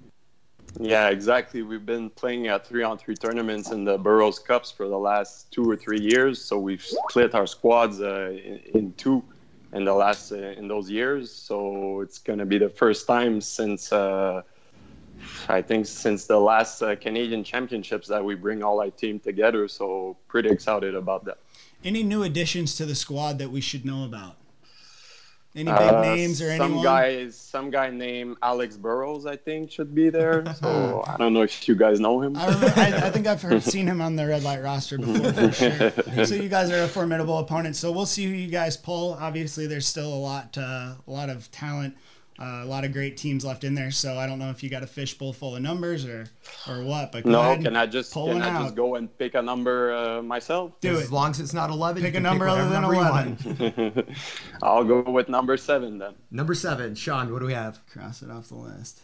Yeah, 0.80 1.10
exactly. 1.10 1.62
We've 1.64 1.86
been 1.86 2.10
playing 2.10 2.48
at 2.48 2.66
three 2.66 2.84
on 2.84 2.98
three 2.98 3.16
tournaments 3.16 3.72
in 3.72 3.84
the 3.84 3.98
Burroughs 3.98 4.40
Cups 4.40 4.72
for 4.72 4.88
the 4.88 4.98
last 4.98 5.52
two 5.52 5.70
or 5.70 5.76
three 5.76 6.00
years. 6.00 6.42
So 6.42 6.58
we've 6.58 6.82
split 6.82 7.36
our 7.36 7.48
squads 7.48 8.02
uh, 8.02 8.38
in, 8.44 8.62
in 8.74 8.94
two 8.94 9.24
in 9.74 9.84
the 9.84 9.94
last 9.94 10.32
uh, 10.32 10.38
in 10.38 10.68
those 10.68 10.90
years. 10.90 11.32
So 11.32 12.02
it's 12.02 12.20
going 12.20 12.40
to 12.40 12.46
be 12.46 12.58
the 12.58 12.70
first 12.70 13.06
time 13.06 13.42
since 13.42 13.92
uh, 13.92 14.44
I 15.50 15.62
think 15.62 15.86
since 15.86 16.26
the 16.26 16.40
last 16.40 16.82
uh, 16.82 16.96
Canadian 16.96 17.44
Championships 17.44 18.08
that 18.08 18.24
we 18.24 18.36
bring 18.36 18.64
all 18.64 18.80
our 18.82 18.90
team 18.92 19.20
together. 19.20 19.68
So 19.68 20.18
pretty 20.28 20.50
excited 20.50 20.96
about 20.96 21.26
that. 21.26 21.38
Any 21.84 22.04
new 22.04 22.24
additions 22.24 22.76
to 22.78 22.86
the 22.86 22.96
squad 22.96 23.38
that 23.40 23.50
we 23.52 23.62
should 23.62 23.86
know 23.86 24.04
about? 24.04 24.36
Any 25.56 25.72
big 25.72 25.80
Uh, 25.82 26.02
names 26.02 26.40
or 26.40 26.56
some 26.56 26.66
anyone? 26.74 26.84
guy, 26.84 27.30
some 27.30 27.72
guy 27.72 27.90
named 27.90 28.38
Alex 28.44 28.78
Burrows, 28.78 29.26
I 29.26 29.36
think, 29.38 29.72
should 29.72 29.96
be 29.96 30.10
there. 30.10 30.44
So 30.62 31.04
I 31.08 31.18
don't 31.18 31.34
know 31.34 31.42
if 31.42 31.68
you 31.68 31.74
guys 31.76 32.00
know 32.00 32.22
him. 32.22 32.38
I, 32.38 32.46
remember, 32.46 32.74
I, 32.80 33.08
I 33.08 33.10
think 33.10 33.26
I've 33.26 33.42
heard, 33.42 33.64
seen 33.64 33.88
him 33.88 34.00
on 34.00 34.16
the 34.16 34.28
Red 34.28 34.44
Lite 34.44 34.62
roster 34.62 35.00
before 35.00 35.34
for 35.34 35.52
sure. 35.52 36.26
So 36.26 36.36
you 36.36 36.48
guys 36.50 36.70
are 36.70 36.84
a 36.84 36.88
formidable 36.88 37.40
opponent. 37.40 37.76
So 37.76 37.92
we'll 37.92 38.06
see 38.06 38.26
who 38.26 38.34
you 38.34 38.50
guys 38.50 38.78
pull. 38.78 39.14
Obviously, 39.20 39.66
there's 39.66 39.88
still 39.88 40.14
a 40.14 40.22
lot, 40.22 40.56
uh, 40.60 40.96
a 41.08 41.12
lot 41.12 41.30
of 41.30 41.50
talent, 41.52 41.96
uh, 42.40 42.62
a 42.64 42.66
lot 42.66 42.86
of 42.86 42.94
great 42.94 43.18
teams 43.18 43.44
left 43.44 43.64
in 43.64 43.74
there. 43.76 43.92
So 43.92 44.18
I 44.18 44.28
don't 44.28 44.38
know 44.40 44.50
if 44.50 44.62
you 44.64 44.70
got 44.70 44.84
a 44.84 44.88
fishbowl 44.88 45.34
full 45.34 45.56
of 45.56 45.62
numbers 45.62 46.06
or, 46.06 46.26
or 46.70 46.84
what. 46.84 47.12
But 47.12 47.26
No, 47.26 47.56
can 47.58 47.76
I 47.76 47.86
just 47.86 48.14
pull 48.14 48.28
can 48.28 48.42
I 48.42 48.50
out. 48.50 48.64
just 48.64 48.76
go 48.76 48.96
and 48.96 49.16
pick 49.18 49.34
a 49.36 49.42
number 49.42 49.94
uh, 49.96 50.22
myself? 50.22 50.72
do 50.82 50.92
as 50.98 51.06
it. 51.06 51.12
long 51.12 51.32
as 51.32 51.40
it's 51.40 51.54
not 51.54 51.70
11 51.70 52.02
Pick 52.04 52.12
a 52.12 52.14
can 52.14 52.24
number 52.24 52.48
other 52.48 52.68
than 52.70 52.82
number 52.82 52.96
11. 52.96 54.16
I'll 54.64 54.84
go 54.84 55.02
with 55.02 55.30
number 55.30 55.58
seven 55.58 55.98
then. 55.98 56.14
number 56.32 56.54
seven 56.54 56.96
sean 56.96 57.32
what 57.34 57.40
do 57.40 57.46
we 57.46 57.54
have 57.54 57.80
Cross 57.88 58.22
it 58.22 58.30
off 58.32 58.50
the 58.50 58.56
list. 58.56 59.02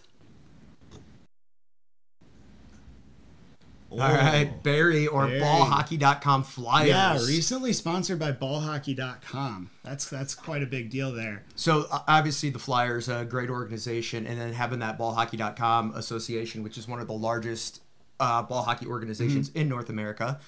All 4.01 4.13
right 4.13 4.61
Barrie 4.63 5.07
or 5.07 5.27
Barrie. 5.27 5.39
ballhockey.com 5.41 6.43
flyers 6.43 6.87
Yeah, 6.89 7.13
recently 7.25 7.73
sponsored 7.73 8.19
by 8.19 8.31
ballhockey.com. 8.31 9.69
That's 9.83 10.09
that's 10.09 10.35
quite 10.35 10.63
a 10.63 10.65
big 10.65 10.89
deal 10.89 11.11
there. 11.11 11.43
So 11.55 11.85
uh, 11.91 11.99
obviously 12.07 12.49
the 12.49 12.59
Flyers, 12.59 13.09
a 13.09 13.25
great 13.25 13.49
organization, 13.49 14.25
and 14.27 14.39
then 14.39 14.53
having 14.53 14.79
that 14.79 14.97
ballhockey.com 14.97 15.93
association, 15.95 16.63
which 16.63 16.77
is 16.77 16.87
one 16.87 16.99
of 16.99 17.07
the 17.07 17.13
largest 17.13 17.81
uh, 18.19 18.41
ball 18.43 18.63
hockey 18.63 18.85
organizations 18.85 19.49
Mm-hmm. 19.49 19.59
in 19.59 19.69
North 19.69 19.89
America. 19.89 20.39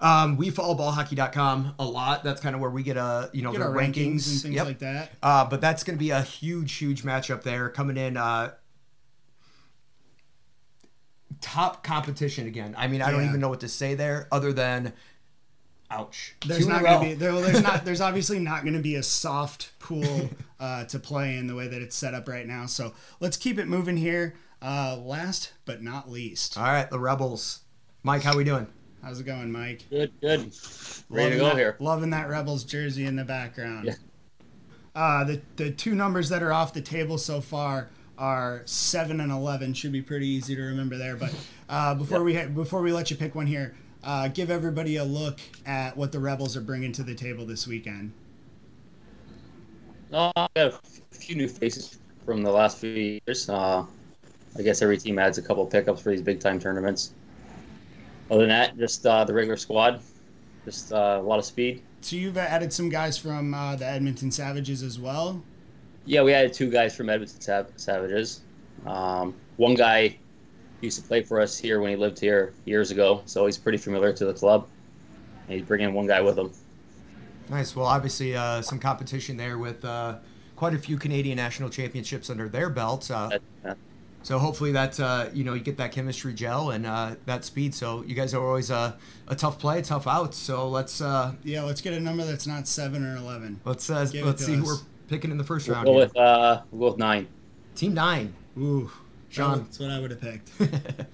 Um, 0.00 0.36
we 0.36 0.50
follow 0.50 0.74
ballhockey.com 0.76 1.76
a 1.78 1.84
lot. 1.84 2.24
That's 2.24 2.40
kind 2.40 2.56
of 2.56 2.60
where 2.60 2.70
we 2.70 2.82
get 2.82 2.96
a 2.96 3.30
you 3.32 3.42
know 3.42 3.52
Get 3.52 3.62
our 3.62 3.70
rankings, 3.70 3.94
rankings 3.94 4.32
and 4.32 4.42
things 4.42 4.54
Yep. 4.56 4.66
like 4.66 4.78
that. 4.80 5.12
Uh, 5.22 5.44
but 5.44 5.60
that's 5.60 5.84
going 5.84 5.96
to 5.96 6.02
be 6.02 6.10
a 6.10 6.22
huge, 6.22 6.72
huge 6.74 7.02
matchup 7.04 7.42
there 7.44 7.68
coming 7.68 7.96
in. 7.96 8.16
Uh, 8.16 8.52
top 11.42 11.84
competition 11.84 12.46
again. 12.46 12.74
I 12.78 12.86
mean, 12.88 13.02
I 13.02 13.10
don't 13.10 13.22
Yeah. 13.22 13.28
even 13.28 13.40
know 13.40 13.50
what 13.50 13.60
to 13.60 13.68
say 13.68 13.94
there 13.94 14.28
other 14.32 14.52
than, 14.52 14.94
ouch. 15.90 16.34
There's 16.46 16.60
Two 16.60 16.64
in 16.66 16.70
not 16.70 16.82
going 16.82 16.94
row. 16.94 17.00
to 17.02 17.08
be 17.08 17.14
there, 17.14 17.32
well, 17.32 17.42
there's 17.42 17.62
not 17.62 17.84
there's 17.84 18.00
obviously 18.00 18.38
not 18.38 18.62
going 18.62 18.74
to 18.74 18.80
be 18.80 18.94
a 18.94 19.02
soft 19.02 19.78
pool 19.78 20.30
uh, 20.60 20.84
to 20.86 20.98
play 20.98 21.36
in 21.36 21.46
the 21.46 21.54
way 21.54 21.68
that 21.68 21.82
it's 21.82 21.94
set 21.96 22.14
up 22.14 22.26
right 22.28 22.46
now. 22.46 22.64
So 22.66 22.94
let's 23.20 23.36
keep 23.36 23.58
it 23.58 23.66
moving 23.68 23.96
here. 23.98 24.34
Uh, 24.62 24.96
last 24.96 25.52
but 25.64 25.82
not 25.82 26.08
least, 26.10 26.56
All 26.56 26.62
right, 26.64 26.88
the 26.88 26.98
Rebels. 27.00 27.60
Mike, 28.04 28.22
how 28.22 28.32
are 28.32 28.36
we 28.36 28.44
doing? 28.44 28.66
how's 29.02 29.18
it 29.18 29.24
going, 29.24 29.50
Mike? 29.50 29.82
Good, 29.90 30.12
good. 30.20 30.54
Ready 31.10 31.10
Loving 31.10 31.30
to 31.32 31.36
go 31.38 31.44
that, 31.46 31.56
here. 31.56 31.76
Loving 31.80 32.10
that 32.10 32.28
Rebels 32.28 32.62
jersey 32.62 33.04
in 33.04 33.16
the 33.16 33.24
background. 33.24 33.86
Yeah. 33.86 33.94
Uh, 34.94 35.24
the 35.24 35.40
the 35.56 35.70
two 35.72 35.94
numbers 35.96 36.28
that 36.28 36.42
are 36.42 36.52
off 36.52 36.72
the 36.72 36.80
table 36.80 37.18
so 37.18 37.40
far 37.40 37.88
are 38.18 38.62
seven 38.64 39.20
and 39.20 39.32
eleven. 39.32 39.74
Should 39.74 39.92
be 39.92 40.02
pretty 40.02 40.26
easy 40.26 40.54
to 40.54 40.62
remember 40.62 40.96
there. 40.96 41.16
But 41.16 41.34
uh, 41.68 41.94
before 41.94 42.22
we 42.22 42.34
ha- 42.34 42.46
before 42.46 42.82
we 42.82 42.92
let 42.92 43.10
you 43.10 43.16
pick 43.16 43.34
one 43.34 43.46
here, 43.46 43.74
uh, 44.04 44.28
give 44.28 44.50
everybody 44.50 44.96
a 44.96 45.04
look 45.04 45.40
at 45.66 45.96
what 45.96 46.12
the 46.12 46.18
Rebels 46.18 46.56
are 46.56 46.60
bringing 46.60 46.92
to 46.92 47.02
the 47.02 47.14
table 47.14 47.46
this 47.46 47.66
weekend. 47.66 48.12
Uh, 50.12 50.30
I 50.36 50.48
got 50.54 50.74
a 50.74 51.14
few 51.14 51.36
new 51.36 51.48
faces 51.48 51.98
from 52.26 52.42
the 52.42 52.50
last 52.50 52.78
few 52.78 53.20
years. 53.26 53.48
Uh, 53.48 53.84
I 54.56 54.62
guess 54.62 54.82
every 54.82 54.98
team 54.98 55.18
adds 55.18 55.38
a 55.38 55.42
couple 55.42 55.64
pickups 55.66 56.02
for 56.02 56.10
these 56.10 56.22
big 56.22 56.40
time 56.40 56.60
tournaments. 56.60 57.14
Other 58.30 58.40
than 58.40 58.50
that, 58.50 58.76
just 58.76 59.06
uh, 59.06 59.24
the 59.24 59.32
regular 59.32 59.56
squad. 59.56 60.00
Just 60.64 60.92
uh, 60.92 61.18
a 61.20 61.22
lot 61.22 61.38
of 61.38 61.44
speed. 61.44 61.82
So 62.02 62.16
you've 62.16 62.36
added 62.36 62.72
some 62.72 62.88
guys 62.88 63.18
from 63.18 63.52
uh, 63.54 63.76
the 63.76 63.86
Edmonton 63.86 64.30
Savages 64.30 64.82
as 64.82 64.98
well. 64.98 65.42
Yeah, 66.04 66.22
we 66.22 66.32
had 66.32 66.52
two 66.52 66.70
guys 66.70 66.96
from 66.96 67.08
Edmonton 67.08 67.40
Sav- 67.40 67.72
Savages. 67.76 68.40
Um, 68.86 69.34
one 69.56 69.74
guy 69.74 70.16
used 70.80 71.00
to 71.00 71.06
play 71.06 71.22
for 71.22 71.40
us 71.40 71.56
here 71.56 71.80
when 71.80 71.90
he 71.90 71.96
lived 71.96 72.18
here 72.18 72.52
years 72.64 72.90
ago, 72.90 73.22
so 73.26 73.46
he's 73.46 73.56
pretty 73.58 73.78
familiar 73.78 74.12
to 74.12 74.24
the 74.24 74.34
club. 74.34 74.66
And 75.48 75.58
he's 75.58 75.66
bringing 75.66 75.92
one 75.94 76.06
guy 76.06 76.20
with 76.20 76.38
him. 76.38 76.50
Nice. 77.48 77.76
Well, 77.76 77.86
obviously, 77.86 78.34
uh, 78.36 78.62
some 78.62 78.78
competition 78.78 79.36
there 79.36 79.58
with 79.58 79.84
uh, 79.84 80.16
quite 80.56 80.74
a 80.74 80.78
few 80.78 80.96
Canadian 80.96 81.36
national 81.36 81.68
championships 81.70 82.30
under 82.30 82.48
their 82.48 82.68
belt. 82.70 83.10
Uh, 83.10 83.28
That- 83.28 83.42
uh, 83.70 83.74
So 84.24 84.38
hopefully 84.38 84.70
that 84.72 85.00
uh, 85.00 85.26
you 85.34 85.42
know 85.42 85.54
you 85.54 85.60
get 85.60 85.76
that 85.78 85.90
chemistry 85.90 86.32
gel 86.32 86.70
and 86.70 86.86
uh, 86.86 87.16
that 87.26 87.44
speed. 87.44 87.74
So 87.74 88.04
you 88.06 88.14
guys 88.14 88.32
are 88.34 88.44
always 88.46 88.70
a, 88.70 88.96
a 89.26 89.34
tough 89.34 89.58
play, 89.58 89.82
tough 89.82 90.06
out. 90.06 90.32
So 90.34 90.68
let's 90.68 91.00
uh, 91.00 91.32
Yeah, 91.42 91.62
let's 91.64 91.80
get 91.80 91.92
a 91.92 91.98
number 92.00 92.24
that's 92.24 92.46
not 92.46 92.68
seven 92.68 93.04
or 93.04 93.16
eleven. 93.16 93.60
let's 93.64 93.90
uh, 93.90 94.06
let's 94.14 94.38
to 94.38 94.44
see 94.44 94.54
who 94.54 94.64
we're 94.64 94.76
picking 95.12 95.30
in 95.30 95.38
the 95.38 95.44
1st 95.44 95.66
We'll 95.68 95.74
round. 95.76 95.86
go 95.86 95.92
here. 95.92 96.00
with 96.00 96.16
uh, 96.16 96.62
we'll 96.72 96.80
go 96.80 96.92
with 96.94 96.98
nine. 96.98 97.28
Team 97.76 97.94
nine, 97.94 98.34
Ooh, 98.58 98.90
Sean. 99.28 99.58
That's 99.64 99.78
what 99.78 99.90
I 99.90 99.98
would 100.00 100.10
have 100.10 100.20
picked. 100.20 100.50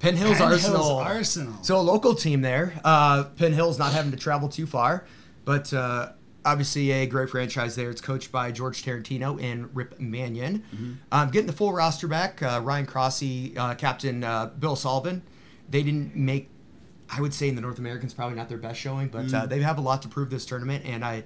Penn 0.00 0.16
Hills 0.16 0.38
Penn 0.38 0.52
Arsenal. 0.52 0.82
Hills 0.82 1.06
Arsenal. 1.06 1.62
So 1.62 1.76
a 1.78 1.82
local 1.82 2.14
team 2.14 2.40
there. 2.42 2.72
Uh, 2.84 3.24
Penn 3.36 3.52
Hill's 3.52 3.78
not 3.78 3.92
having 3.92 4.10
to 4.12 4.16
travel 4.16 4.48
too 4.48 4.66
far, 4.66 5.04
but 5.44 5.72
uh, 5.74 6.12
obviously 6.44 6.90
a 6.90 7.06
great 7.06 7.28
franchise 7.28 7.76
there. 7.76 7.90
It's 7.90 8.00
coached 8.00 8.32
by 8.32 8.50
George 8.50 8.82
Tarantino 8.82 9.42
and 9.42 9.74
Rip 9.76 10.00
Mannion. 10.00 10.64
Mm-hmm. 10.74 10.92
Um, 11.12 11.30
getting 11.30 11.46
the 11.46 11.52
full 11.52 11.72
roster 11.72 12.08
back. 12.08 12.42
Uh, 12.42 12.60
Ryan 12.62 12.86
Crossy, 12.86 13.56
uh, 13.58 13.74
Captain 13.74 14.24
uh, 14.24 14.46
Bill 14.58 14.74
Sullivan. 14.76 15.22
They 15.68 15.82
didn't 15.82 16.16
make. 16.16 16.48
I 17.12 17.20
would 17.20 17.34
say 17.34 17.48
in 17.48 17.54
the 17.56 17.60
North 17.60 17.78
Americans 17.78 18.14
probably 18.14 18.36
not 18.36 18.48
their 18.48 18.56
best 18.58 18.78
showing, 18.80 19.08
but 19.08 19.26
Mm. 19.26 19.34
uh, 19.34 19.46
they 19.46 19.60
have 19.62 19.78
a 19.78 19.80
lot 19.82 20.00
to 20.02 20.08
prove 20.08 20.30
this 20.30 20.46
tournament, 20.46 20.84
and 20.86 21.04
I, 21.04 21.24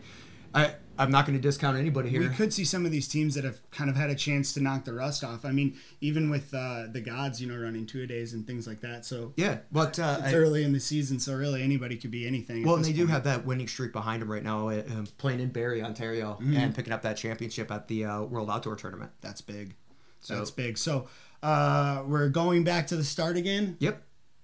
I 0.55 0.75
I'm 0.97 1.11
not 1.11 1.27
going 1.27 1.37
to 1.37 1.43
discount 1.43 1.77
anybody 1.77 2.09
here. 2.09 2.21
we 2.21 2.29
could 2.29 2.53
see 2.55 2.65
some 2.65 2.87
of 2.87 2.93
these 2.93 3.09
teams 3.09 3.35
that 3.35 3.43
have 3.43 3.59
kind 3.73 3.91
of 3.91 3.97
had 3.97 4.11
a 4.11 4.15
chance 4.15 4.53
to 4.55 4.61
knock 4.61 4.85
the 4.85 4.93
rust 4.95 5.25
off. 5.25 5.45
I 5.45 5.51
mean, 5.51 5.77
even 6.01 6.31
with 6.31 6.55
uh, 6.55 6.85
the 6.89 7.01
gods, 7.01 7.43
you 7.43 7.49
know, 7.49 7.57
running 7.61 7.85
two 7.85 8.03
a 8.03 8.07
days 8.07 8.33
and 8.33 8.47
things 8.47 8.69
like 8.69 8.81
that. 8.83 9.05
So 9.05 9.33
yeah, 9.37 9.59
but 9.73 9.99
uh, 9.99 10.19
it's 10.23 10.33
I- 10.33 10.37
early 10.37 10.63
in 10.63 10.73
the 10.73 10.79
season, 10.79 11.19
so 11.19 11.35
really 11.35 11.63
anybody 11.65 11.97
could 11.97 12.13
be 12.13 12.27
anything. 12.29 12.63
Well, 12.65 12.77
and 12.77 12.85
they 12.85 12.93
do 12.93 13.07
have 13.09 13.25
that 13.25 13.45
winning 13.45 13.67
streak 13.67 13.93
behind 13.93 14.23
them 14.23 14.31
right 14.31 14.45
now, 14.45 14.69
uh, 14.69 14.83
um, 14.93 15.09
playing 15.19 15.41
in 15.41 15.49
Barrie, 15.49 15.83
Ontario, 15.83 16.35
Mm-hmm. 16.41 16.57
and 16.57 16.75
picking 16.77 16.93
up 16.93 17.03
that 17.03 17.17
championship 17.17 17.73
at 17.73 17.89
the 17.89 18.05
uh, 18.05 18.23
World 18.23 18.49
Outdoor 18.49 18.77
Tournament. 18.77 19.11
That's 19.21 19.41
big. 19.41 19.75
So- 20.21 20.37
That's 20.37 20.53
big. 20.53 20.79
So 20.79 21.09
uh, 21.43 22.05
we're 22.07 22.29
going 22.29 22.63
back 22.63 22.87
to 22.89 22.97
the 22.97 23.05
start 23.05 23.37
again. 23.37 23.77
Yep, 23.81 24.01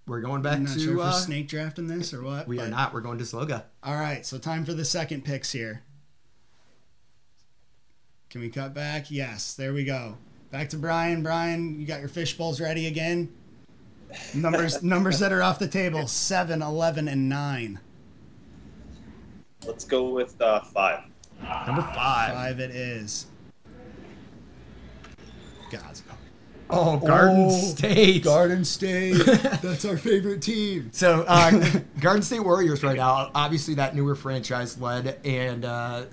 we're 0.08 0.20
going 0.20 0.42
back 0.42 0.54
I'm 0.56 0.64
not 0.64 0.74
to. 0.74 0.80
sure 0.80 0.92
if 0.94 0.98
we're 0.98 1.04
uh, 1.04 1.12
snake 1.12 1.46
drafting 1.46 1.86
this 1.86 2.12
or 2.12 2.24
what. 2.24 2.48
we 2.48 2.58
are 2.58 2.66
not. 2.68 2.92
We're 2.92 3.00
going 3.02 3.18
to 3.18 3.24
Szolga. 3.24 3.62
All 3.84 3.94
right, 3.94 4.26
so 4.26 4.36
time 4.36 4.64
for 4.64 4.74
the 4.74 4.84
second 4.84 5.24
picks 5.24 5.52
here. 5.52 5.82
Can 8.30 8.40
we 8.40 8.48
cut 8.48 8.72
back? 8.74 9.10
Yes, 9.10 9.54
there 9.54 9.72
we 9.72 9.84
go. 9.84 10.16
Back 10.52 10.68
to 10.70 10.76
Brian. 10.76 11.22
Brian, 11.22 11.80
you 11.80 11.86
got 11.86 11.98
your 12.00 12.08
fish 12.08 12.36
bowls 12.38 12.60
ready 12.60 12.86
again? 12.86 13.28
Numbers 14.34 14.82
numbers 14.84 15.18
that 15.18 15.32
are 15.32 15.42
off 15.42 15.58
the 15.58 15.68
table 15.68 16.06
7, 16.06 16.62
11, 16.62 17.08
and 17.08 17.28
9. 17.28 17.80
Let's 19.66 19.84
go 19.84 20.08
with 20.10 20.40
uh, 20.40 20.60
five. 20.60 21.04
Number 21.66 21.82
five. 21.82 22.34
5 22.34 22.60
it 22.60 22.70
is. 22.70 23.26
God's 25.70 26.02
Oh, 26.72 26.98
Garden 26.98 27.46
Oh, 27.48 27.50
State. 27.50 28.22
Garden 28.22 28.64
State. 28.64 29.14
That's 29.60 29.84
our 29.84 29.96
favorite 29.96 30.40
team. 30.40 30.90
So, 30.92 31.24
uh, 31.26 31.80
Garden 32.00 32.22
State 32.22 32.44
Warriors 32.44 32.84
right 32.84 32.96
now, 32.96 33.30
obviously 33.34 33.74
that 33.74 33.96
newer 33.96 34.14
franchise 34.14 34.80
led 34.80 35.18
and 35.26 35.64
uh, 35.64 36.04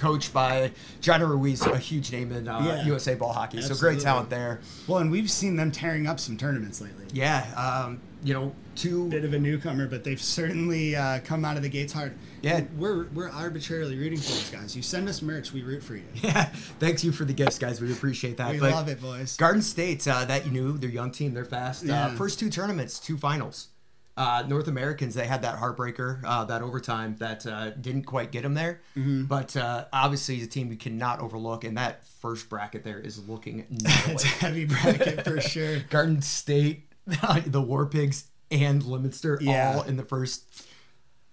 coached 0.00 0.32
by 0.32 0.72
John 1.00 1.22
Ruiz, 1.22 1.60
a 1.66 1.76
huge 1.78 2.10
name 2.10 2.32
in 2.32 2.48
uh, 2.48 2.60
Yeah. 2.64 2.86
USA 2.86 3.14
ball 3.14 3.32
hockey. 3.32 3.60
So 3.62 3.74
great 3.76 4.00
talent 4.00 4.30
there. 4.30 4.60
Well, 4.88 4.98
and 4.98 5.10
we've 5.10 5.30
seen 5.30 5.56
them 5.56 5.70
tearing 5.70 6.06
up 6.06 6.18
some 6.18 6.36
tournaments 6.36 6.80
lately. 6.80 7.04
Yeah, 7.12 7.44
um, 7.54 8.00
you 8.22 8.34
know, 8.34 8.54
two 8.76 9.08
Bit 9.08 9.24
of 9.24 9.34
a 9.34 9.38
newcomer, 9.38 9.86
but 9.86 10.04
they've 10.04 10.20
certainly 10.20 10.96
uh, 10.96 11.20
come 11.20 11.44
out 11.44 11.56
of 11.56 11.62
the 11.62 11.68
gates 11.68 11.92
hard. 11.92 12.16
Yeah. 12.42 12.62
we're 12.78 13.04
we're 13.08 13.28
arbitrarily 13.30 13.98
rooting 13.98 14.18
for 14.18 14.28
these 14.32 14.50
guys. 14.50 14.74
You 14.74 14.80
send 14.82 15.08
us 15.08 15.20
merch, 15.20 15.52
we 15.52 15.62
root 15.62 15.82
for 15.82 15.94
you. 15.96 16.04
Yeah, 16.22 16.44
thanks 16.78 17.04
you 17.04 17.12
for 17.12 17.24
the 17.26 17.32
gifts, 17.34 17.58
guys. 17.58 17.80
We 17.80 17.92
appreciate 17.92 18.38
that. 18.38 18.52
We 18.52 18.58
But 18.60 18.72
love 18.72 18.88
it, 18.88 19.00
boys. 19.02 19.36
Garden 19.36 19.60
State, 19.62 20.06
uh, 20.08 20.24
that 20.24 20.46
you 20.46 20.52
knew, 20.52 20.78
they're 20.78 20.88
young 20.88 21.10
team, 21.10 21.34
they're 21.34 21.44
fast. 21.44 21.84
Yeah. 21.84 22.06
Uh, 22.06 22.10
first 22.14 22.38
two 22.38 22.48
tournaments, 22.48 22.98
two 22.98 23.18
finals. 23.18 23.68
Uh, 24.16 24.44
North 24.46 24.68
Americans, 24.68 25.14
they 25.14 25.26
had 25.26 25.40
that 25.42 25.58
heartbreaker, 25.58 26.20
uh, 26.26 26.44
that 26.44 26.60
overtime 26.60 27.16
that 27.20 27.46
uh, 27.46 27.70
didn't 27.70 28.02
quite 28.02 28.30
get 28.32 28.42
them 28.42 28.52
there. 28.54 28.82
Mm-hmm. 28.96 29.24
But 29.24 29.56
uh, 29.56 29.86
obviously, 29.92 30.34
he's 30.34 30.44
a 30.44 30.48
team 30.48 30.70
you 30.70 30.76
cannot 30.76 31.20
overlook, 31.20 31.64
and 31.64 31.78
that 31.78 32.06
first 32.06 32.48
bracket 32.50 32.84
there 32.84 32.98
is 32.98 33.26
looking 33.28 33.64
It's 33.70 34.24
a 34.24 34.26
heavy 34.26 34.66
bracket 34.66 35.24
for 35.24 35.40
sure. 35.54 35.78
Garden 35.88 36.20
State, 36.20 36.90
the 37.46 37.62
War 37.62 37.86
Pigs, 37.86 38.24
and 38.50 38.82
Leominster 38.82 39.38
Yeah. 39.40 39.74
all 39.76 39.82
in 39.84 39.96
the 39.96 40.04
first 40.04 40.66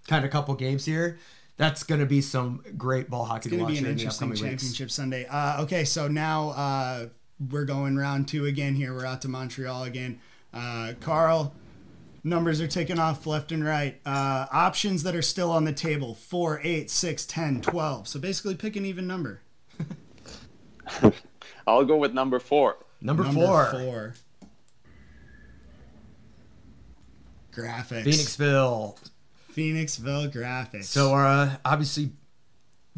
kind 0.06 0.24
of 0.24 0.30
couple 0.30 0.54
games 0.54 0.86
here. 0.86 1.18
That's 1.58 1.82
going 1.82 2.00
to 2.00 2.06
be 2.06 2.20
some 2.22 2.62
great 2.78 3.10
ball 3.10 3.24
hockey 3.24 3.50
to 3.50 3.56
It's 3.56 3.58
going 3.58 3.62
watch 3.64 3.68
to 3.68 3.72
be 3.74 3.78
an 3.78 3.84
here 3.84 3.90
in 3.90 3.96
the 3.96 4.02
interesting 4.02 4.28
weeks. 4.30 4.40
championship 4.40 4.90
Sunday. 4.92 5.26
Uh, 5.26 5.62
okay, 5.64 5.84
so 5.84 6.06
now 6.08 6.50
uh, 6.50 7.06
we're 7.50 7.64
going 7.64 7.96
round 7.96 8.28
two 8.28 8.46
again 8.46 8.76
here. 8.76 8.94
We're 8.94 9.04
out 9.04 9.20
to 9.22 9.28
Montreal 9.28 9.82
again. 9.82 10.20
Uh, 10.54 10.92
Carl, 11.00 11.52
numbers 12.28 12.60
are 12.60 12.68
taken 12.68 12.98
off 12.98 13.26
left 13.26 13.52
and 13.52 13.64
right. 13.64 14.00
Uh, 14.04 14.46
options 14.52 15.02
that 15.02 15.14
are 15.14 15.22
still 15.22 15.50
on 15.50 15.64
the 15.64 15.72
table 15.72 16.14
4, 16.14 16.60
8, 16.62 16.90
6, 16.90 17.26
10, 17.26 17.60
12. 17.60 18.08
So 18.08 18.18
basically 18.20 18.54
pick 18.54 18.76
an 18.76 18.84
even 18.84 19.06
number. 19.06 19.40
I'll 21.66 21.84
go 21.84 21.96
with 21.96 22.12
number 22.14 22.38
four. 22.38 22.78
Number, 23.00 23.24
Number 23.24 23.40
four. 23.40 23.66
four. 23.70 24.14
Graphics. 27.52 28.04
Phoenixville. 28.04 28.98
Phoenixville 29.54 30.32
graphics. 30.32 30.84
So, 30.84 31.14
uh, 31.14 31.56
obviously, 31.64 32.12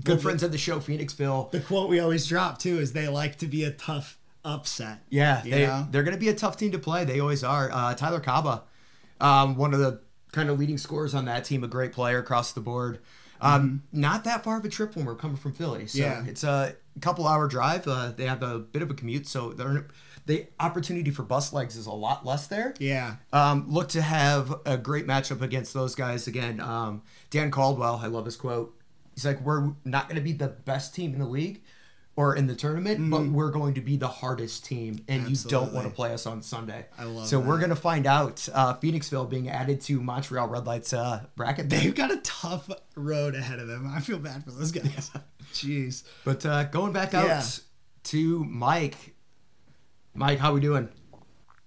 good 0.05 0.15
Well, 0.15 0.23
friends 0.23 0.43
of 0.43 0.53
the 0.53 0.59
show, 0.59 0.79
Phoenixville. 0.79 1.51
the 1.51 1.61
quote 1.61 1.89
we 1.89 2.01
always 2.01 2.27
drop 2.27 2.59
too 2.59 2.79
is 2.79 2.93
they 2.93 3.09
like 3.09 3.39
to 3.39 3.47
be 3.47 3.65
a 3.65 3.71
tough 3.71 4.19
upset. 4.45 5.03
Yeah, 5.09 5.41
they, 5.43 5.67
know? 5.67 5.87
they're 5.91 6.03
going 6.03 6.15
to 6.15 6.21
be 6.21 6.29
a 6.29 6.35
tough 6.35 6.57
team 6.57 6.73
to 6.73 6.79
play. 6.79 7.05
They 7.05 7.21
always 7.21 7.43
are. 7.43 7.71
Uh, 7.73 7.95
Tyler 7.95 8.21
Kaba, 8.21 8.63
um, 9.21 9.57
one 9.57 9.73
of 9.75 9.81
the 9.81 10.01
kind 10.33 10.49
of 10.51 10.59
leading 10.59 10.79
scorers 10.79 11.15
on 11.15 11.25
that 11.27 11.45
team, 11.45 11.65
a 11.65 11.69
great 11.69 11.93
player 11.93 12.19
across 12.19 12.53
the 12.53 12.61
board. 12.61 12.99
Um, 13.41 13.85
Not 13.91 14.25
that 14.25 14.45
far 14.45 14.59
of 14.59 14.65
a 14.65 14.69
trip 14.69 14.95
when 14.97 15.07
we're 15.07 15.15
coming 15.15 15.37
from 15.37 15.53
Philly. 15.55 15.87
So 15.87 15.99
Mm-hmm. 16.01 16.25
Yeah. 16.27 16.31
it's 16.31 16.45
a 16.45 16.77
couple 17.01 17.27
hour 17.27 17.49
drive. 17.49 17.87
Uh, 17.89 18.13
they 18.15 18.27
have 18.27 18.43
a 18.43 18.59
bit 18.59 18.83
of 18.83 18.91
a 18.91 18.95
commute, 18.95 19.27
so 19.27 19.53
they're, 19.55 19.87
the 20.27 20.47
opportunity 20.61 21.11
for 21.11 21.23
bus 21.23 21.53
legs 21.53 21.75
is 21.77 21.87
a 21.87 21.93
lot 21.93 22.27
less 22.27 22.47
there. 22.49 22.75
Yeah. 22.79 23.17
Um, 23.33 23.65
look 23.69 23.89
to 23.91 24.03
have 24.03 24.55
a 24.67 24.77
great 24.77 25.07
matchup 25.07 25.41
against 25.41 25.73
those 25.73 25.95
guys 25.95 26.27
again. 26.27 26.61
Um, 26.61 27.03
Dan 27.31 27.51
Caldwell, 27.51 27.99
I 28.03 28.09
love 28.09 28.27
his 28.27 28.37
quote. 28.37 28.77
He's 29.15 29.25
like, 29.25 29.41
"We're 29.41 29.73
not 29.85 30.05
going 30.09 30.17
to 30.17 30.23
be 30.23 30.33
the 30.33 30.49
best 30.49 30.95
team 30.95 31.15
in 31.15 31.19
the 31.19 31.27
league 31.27 31.63
or 32.17 32.35
in 32.37 32.47
the 32.47 32.55
tournament, 32.55 33.11
but 33.11 33.27
we're 33.27 33.51
going 33.51 33.75
to 33.75 33.81
be 33.81 33.97
the 33.97 34.09
hardest 34.09 34.65
team, 34.65 35.05
and 35.09 35.29
you 35.29 35.37
don't 35.49 35.73
want 35.73 35.85
Mm-hmm. 35.87 35.91
To 35.91 35.95
play 35.97 36.13
us 36.13 36.27
on 36.27 36.43
Sunday." 36.43 36.87
I 36.99 37.05
love 37.05 37.27
so 37.29 37.39
we're 37.41 37.59
going 37.59 37.71
to 37.71 37.77
find 37.77 38.07
out. 38.07 38.47
Uh, 38.53 38.75
Phoenixville 38.75 39.29
being 39.31 39.49
added 39.49 39.81
to 39.83 40.01
Montreal 40.01 40.49
Red 40.49 40.67
Lites 40.67 40.93
uh, 40.93 41.25
bracket, 41.37 41.69
They've 41.71 41.95
got 41.95 42.11
a 42.11 42.19
tough 42.19 42.69
road 42.97 43.35
ahead 43.35 43.59
of 43.59 43.69
them. 43.69 43.91
I 43.95 44.01
feel 44.01 44.19
bad 44.19 44.45
for 44.45 44.51
those 44.51 44.73
guys. 44.73 45.11
Jeez. 45.53 46.03
but 46.25 46.45
uh, 46.47 46.65
going 46.65 46.93
back 46.93 47.15
out 47.15 47.27
Yeah. 47.27 47.43
to 48.05 48.45
Mike. 48.45 49.15
Mike, 50.15 50.39
how 50.39 50.53
we 50.53 50.61
doing? 50.61 50.89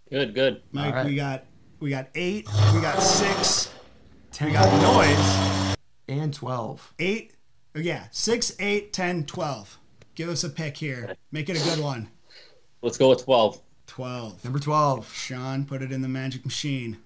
Good, 0.10 0.36
good. 0.36 0.62
Mike, 0.72 0.88
All 0.88 0.94
right. 1.00 1.06
we 1.06 1.16
got 1.16 1.46
we 1.80 1.90
got 1.90 2.08
eight, 2.16 2.48
we 2.74 2.82
got 2.82 3.02
six, 3.02 3.72
we 4.42 4.52
got 4.52 4.72
noise. 4.82 5.76
And 6.08 6.34
twelve. 6.34 6.94
Eight, 7.00 7.34
yeah, 7.76 8.06
six, 8.12 8.54
eight, 8.60 8.94
ten, 8.94 9.26
twelve. 9.26 9.80
Give 10.16 10.30
us 10.30 10.44
a 10.44 10.50
pick 10.50 10.78
here. 10.78 11.16
Make 11.32 11.50
it 11.50 11.60
a 11.60 11.64
good 11.64 11.84
one. 11.84 12.10
Let's 12.82 12.98
go 12.98 13.10
with 13.10 13.24
12. 13.24 13.60
Twelve. 13.86 14.44
Number 14.44 14.60
twelve. 14.60 15.14
Sean, 15.14 15.66
put 15.66 15.82
it 15.82 15.92
in 15.92 16.02
the 16.02 16.08
magic 16.08 16.46
machine. 16.46 16.98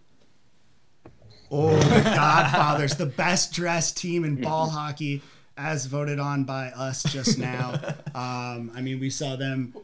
Oh, 1.51 1.75
the 1.75 2.01
Godfathers, 2.03 2.95
the 2.95 3.05
best 3.05 3.51
dressed 3.53 3.97
team 3.97 4.23
in 4.23 4.39
ball 4.41 4.69
hockey, 4.69 5.21
as 5.57 5.85
voted 5.85 6.19
on 6.19 6.43
by 6.43 6.67
us 6.67 7.03
just 7.03 7.37
now. 7.37 7.79
Um, 8.17 8.71
I 8.73 8.81
mean, 8.81 8.99
we 8.99 9.11
saw 9.11 9.35
them 9.35 9.75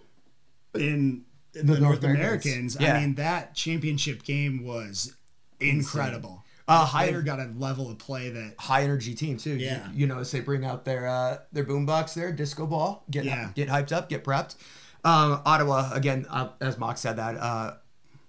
in 0.74 1.24
the, 1.52 1.64
North 1.64 1.80
North 1.82 2.04
Americans. 2.04 2.76
Americans. 2.76 2.78
Yeah. 2.80 2.96
I 2.96 3.02
mean, 3.02 3.16
that 3.16 3.54
championship 3.54 4.24
game 4.24 4.64
was 4.66 5.14
incredible. 5.60 6.43
Uh, 6.68 6.86
higher 6.86 7.12
They've 7.14 7.26
got 7.26 7.40
a 7.40 7.52
level 7.58 7.90
of 7.92 7.98
play 7.98 8.30
that 8.30 8.54
high 8.58 8.84
energy 8.84 9.14
team 9.14 9.38
too. 9.38 9.52
You- 9.52 9.66
Yeah. 9.66 9.92
You, 9.94 10.08
notice 10.08 10.32
they 10.32 10.40
bring 10.40 10.64
out 10.66 10.86
their 10.86 11.08
uh, 11.08 11.40
their 11.52 11.66
boombox 11.66 12.14
there, 12.14 12.32
disco 12.32 12.66
ball, 12.66 13.04
get 13.12 13.26
Yeah. 13.26 13.50
get 13.54 13.68
hyped 13.70 13.92
up, 13.92 14.08
get 14.10 14.24
prepped. 14.24 14.56
Um, 15.04 15.42
Ottawa 15.46 15.92
again, 15.94 16.26
uh, 16.30 16.50
as 16.62 16.78
Mock 16.78 16.98
said 16.98 17.18
that 17.18 17.36
uh, 17.36 17.74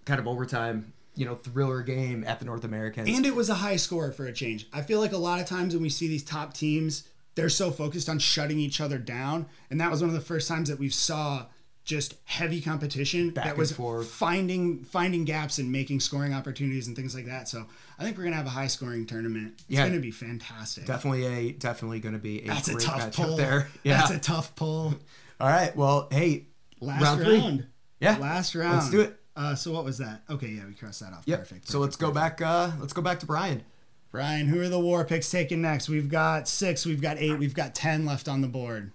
kind 0.04 0.18
of 0.18 0.26
overtime, 0.26 0.92
you 1.14 1.24
know, 1.24 1.36
thriller 1.36 1.82
game 1.82 2.24
at 2.26 2.40
the 2.40 2.44
North 2.44 2.64
Americans. 2.64 3.08
And 3.08 3.24
it 3.24 3.36
was 3.36 3.48
a 3.48 3.54
high 3.54 3.76
score 3.76 4.10
for 4.10 4.26
a 4.26 4.32
change. 4.32 4.66
I 4.72 4.82
feel 4.82 4.98
like 4.98 5.12
a 5.12 5.16
lot 5.18 5.40
of 5.40 5.46
times 5.46 5.72
when 5.74 5.82
we 5.84 5.88
see 5.88 6.08
these 6.08 6.24
top 6.24 6.52
teams, 6.54 7.04
they're 7.36 7.48
so 7.48 7.70
focused 7.70 8.08
on 8.08 8.18
shutting 8.18 8.58
each 8.58 8.80
other 8.80 8.98
down, 8.98 9.46
and 9.70 9.80
that 9.80 9.90
was 9.92 10.00
one 10.00 10.08
of 10.08 10.14
the 10.14 10.20
first 10.20 10.48
times 10.48 10.68
that 10.68 10.80
we 10.80 10.88
saw 10.88 11.46
just 11.84 12.14
heavy 12.24 12.60
competition 12.62 13.30
Back 13.30 13.44
that 13.44 13.56
was 13.58 13.70
forth. 13.72 14.08
finding 14.08 14.84
finding 14.84 15.24
gaps 15.24 15.58
and 15.58 15.70
making 15.70 16.00
scoring 16.00 16.32
opportunities 16.32 16.86
and 16.86 16.96
things 16.96 17.14
like 17.14 17.26
that. 17.26 17.48
So 17.48 17.66
I 17.98 18.02
think 18.04 18.16
we're 18.16 18.24
gonna 18.24 18.36
have 18.36 18.46
a 18.46 18.50
high 18.50 18.68
scoring 18.68 19.04
tournament. 19.06 19.54
It's 19.58 19.64
Yeah. 19.68 19.86
gonna 19.88 20.00
be 20.00 20.10
fantastic. 20.10 20.86
definitely 20.86 21.26
a 21.26 21.52
definitely 21.52 22.00
going 22.00 22.14
to 22.14 22.18
be 22.18 22.42
a 22.42 22.46
That's 22.48 22.68
a 22.68 22.72
great 22.72 22.84
tough 22.86 23.14
pull. 23.14 23.36
there. 23.36 23.68
Yeah. 23.84 23.98
That's 23.98 24.10
a 24.12 24.18
tough 24.18 24.54
pull. 24.56 24.94
All 25.40 25.48
right. 25.48 25.76
Well, 25.76 26.08
hey, 26.10 26.46
Last 26.80 27.02
Round 27.02 27.20
round. 27.20 27.58
three. 27.60 27.66
Yeah, 28.00 28.16
Last 28.18 28.54
round. 28.54 28.76
Let's 28.78 28.90
do 28.90 29.00
it. 29.02 29.20
Uh, 29.36 29.54
so 29.54 29.72
what 29.72 29.84
was 29.84 29.98
that? 29.98 30.22
Okay, 30.30 30.48
yeah, 30.48 30.62
we 30.66 30.74
crossed 30.74 31.00
that 31.00 31.12
off. 31.12 31.24
Yep. 31.26 31.38
Perfect. 31.40 31.68
so 31.68 31.80
let's 31.80 31.96
go 31.96 32.10
back. 32.12 32.40
Uh, 32.40 32.70
let's 32.80 32.92
go 32.92 33.02
back 33.02 33.18
to 33.20 33.26
Brian. 33.26 33.62
Brian, 34.10 34.46
who 34.46 34.60
are 34.60 34.68
the 34.68 34.78
War 34.78 35.04
Pigs 35.04 35.28
taking 35.28 35.60
next? 35.60 35.88
We've 35.88 36.08
got 36.08 36.46
six, 36.48 36.86
we've 36.86 37.00
got 37.02 37.18
eight, 37.18 37.36
we've 37.38 37.54
got 37.54 37.74
ten 37.74 38.04
left 38.06 38.28
on 38.28 38.42
the 38.42 38.46
board. 38.48 38.92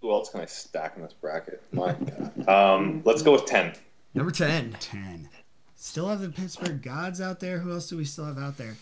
Who 0.00 0.10
else 0.12 0.30
can 0.30 0.40
I 0.40 0.44
stack 0.46 0.94
in 0.96 1.02
this 1.02 1.12
bracket? 1.12 1.62
My 1.72 1.92
God. 1.92 2.48
Um, 2.48 3.02
let's 3.04 3.22
go 3.22 3.32
with 3.32 3.46
ten. 3.46 3.74
Number 4.14 4.30
ten. 4.30 4.76
Ten. 4.80 5.28
Still 5.76 6.08
have 6.08 6.20
the 6.20 6.28
Pittsburgh 6.28 6.82
Gods 6.82 7.20
out 7.20 7.40
there. 7.40 7.58
Who 7.58 7.72
else 7.72 7.88
do 7.88 7.96
we 7.96 8.04
still 8.04 8.24
have 8.26 8.38
out 8.38 8.56
there? 8.56 8.76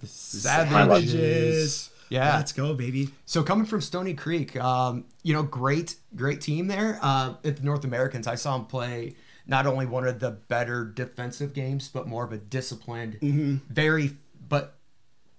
The 0.00 0.06
Savages. 0.06 1.90
Yeah. 2.10 2.36
Let's 2.36 2.52
go, 2.52 2.72
baby. 2.74 3.10
So 3.26 3.42
coming 3.42 3.66
from 3.66 3.80
Stoney 3.82 4.14
Creek, 4.14 4.56
um, 4.56 5.04
you 5.22 5.34
know, 5.34 5.42
great, 5.42 5.96
great 6.16 6.40
team 6.40 6.66
there. 6.66 6.98
Uh, 7.02 7.34
at 7.44 7.56
the 7.58 7.62
North 7.62 7.84
Americans, 7.84 8.26
I 8.26 8.34
saw 8.34 8.56
him 8.56 8.64
play 8.64 9.14
not 9.46 9.66
only 9.66 9.84
one 9.86 10.06
of 10.06 10.18
the 10.18 10.30
better 10.30 10.84
defensive 10.86 11.52
games, 11.52 11.88
but 11.88 12.06
more 12.06 12.24
of 12.24 12.32
a 12.32 12.38
disciplined, 12.38 13.18
Mm-hmm. 13.20 13.56
very, 13.72 14.12
but 14.48 14.76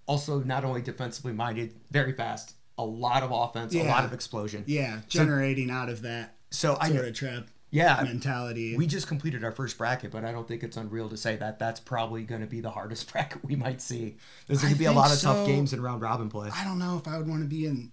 also 0.05 0.39
not 0.41 0.63
only 0.63 0.81
defensively 0.81 1.33
minded, 1.33 1.73
very 1.91 2.13
fast, 2.13 2.53
a 2.79 2.85
lot 2.85 3.23
of 3.23 3.31
offense, 3.31 3.75
a 3.75 3.83
lot 3.83 4.05
of 4.05 4.13
explosion. 4.13 4.63
Yeah, 4.65 5.01
generating 5.07 5.69
out 5.69 5.89
of 5.89 6.01
that 6.03 6.35
So 6.49 6.77
I, 6.79 6.89
sort 6.89 7.05
of 7.05 7.13
trap 7.13 7.47
yeah, 7.71 8.01
mentality. 8.03 8.75
we 8.75 8.87
just 8.87 9.07
completed 9.07 9.43
our 9.43 9.51
first 9.51 9.77
bracket, 9.77 10.11
but 10.11 10.25
I 10.25 10.31
don't 10.31 10.47
think 10.47 10.63
it's 10.63 10.77
unreal 10.77 11.09
to 11.09 11.17
say 11.17 11.35
that 11.35 11.59
that's 11.59 11.79
probably 11.79 12.23
going 12.23 12.41
to 12.41 12.47
be 12.47 12.61
the 12.61 12.71
hardest 12.71 13.11
bracket 13.11 13.43
we 13.45 13.55
might 13.55 13.81
see. 13.81 14.15
There's 14.47 14.61
going 14.61 14.73
to 14.73 14.79
be 14.79 14.85
a 14.85 14.91
lot 14.91 15.11
of 15.11 15.17
so. 15.17 15.33
tough 15.33 15.45
games 15.45 15.73
in 15.73 15.81
round 15.81 16.01
robin 16.01 16.29
play. 16.29 16.49
I 16.55 16.63
don't 16.63 16.79
know 16.79 16.97
if 16.97 17.07
I 17.07 17.17
would 17.17 17.27
want 17.27 17.43
to 17.43 17.47
be 17.47 17.65
in. 17.65 17.91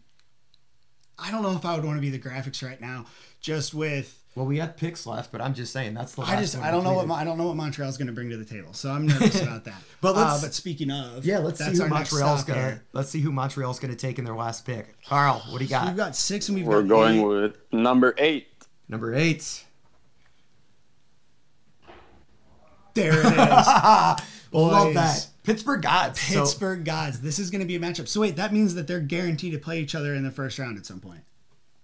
I 1.26 1.30
don't 1.32 1.42
know 1.42 1.52
if 1.56 1.64
I 1.64 1.74
would 1.74 1.84
want 1.84 1.96
to 1.96 2.00
be 2.00 2.10
the 2.10 2.18
graphics 2.20 2.62
right 2.66 2.80
now. 2.80 3.06
Just 3.40 3.74
with, 3.74 4.18
Well, 4.34 4.46
we 4.46 4.58
have 4.58 4.76
picks 4.76 5.06
left, 5.06 5.30
but 5.32 5.40
I'm 5.40 5.54
just 5.54 5.72
saying 5.72 5.94
that's 5.94 6.14
the. 6.14 6.22
I 6.22 6.36
just 6.36 6.56
one 6.56 6.66
I 6.66 6.70
don't 6.70 6.84
know 6.84 6.94
what 6.94 7.10
I 7.10 7.24
don't 7.24 7.36
know 7.38 7.46
what 7.48 7.56
Montreal's 7.56 7.96
going 7.96 8.06
to 8.08 8.12
bring 8.12 8.30
to 8.30 8.36
the 8.36 8.44
table, 8.44 8.72
so 8.72 8.90
I'm 8.90 9.06
nervous 9.06 9.40
about 9.42 9.64
that. 9.64 9.80
But 10.00 10.16
Uh, 10.16 10.20
let's- 10.20 10.42
but 10.42 10.54
speaking 10.54 10.90
of, 10.90 11.24
Yeah, 11.24 11.38
let's 11.38 11.58
that's 11.58 11.76
see 11.76 11.82
who 11.82 11.88
Montreal's 11.88 12.44
gonna. 12.44 12.80
Let's 12.92 13.10
see 13.10 13.20
who 13.20 13.32
Montreal's 13.32 13.78
gonna 13.80 13.94
take 13.96 14.18
in 14.18 14.24
their 14.24 14.34
last 14.36 14.64
pick. 14.64 14.96
Carl, 15.06 15.42
what 15.50 15.58
do 15.58 15.64
you 15.64 15.68
So 15.70 15.76
got? 15.76 15.86
we've 15.88 15.96
got 15.96 16.14
six, 16.16 16.48
and 16.48 16.56
we've 16.56 16.64
got 16.66 16.70
We're 16.72 16.82
got 16.82 16.88
going 16.88 17.18
eight. 17.20 17.24
with 17.26 17.56
number 17.72 18.14
eight. 18.18 18.48
Number 18.88 19.14
eight. 19.14 19.64
There 22.94 23.20
it 23.20 23.26
is. 23.26 23.32
Love 24.52 24.94
that. 24.94 25.26
Pittsburgh 25.46 25.80
Gods. 25.82 26.20
So- 26.20 26.40
Pittsburgh 26.40 26.84
Gods. 26.84 27.20
This 27.20 27.38
is 27.38 27.50
going 27.50 27.60
to 27.62 27.66
be 27.66 27.76
a 27.76 27.80
matchup. 27.80 28.08
So 28.08 28.20
wait, 28.20 28.36
that 28.36 28.52
means 28.52 28.74
that 28.74 28.86
they're 28.86 29.00
guaranteed 29.00 29.52
to 29.52 29.58
play 29.58 29.80
each 29.80 29.94
other 29.94 30.14
in 30.14 30.22
the 30.24 30.30
first 30.30 30.58
round 30.58 30.76
at 30.76 30.84
some 30.84 31.00
point. 31.00 31.20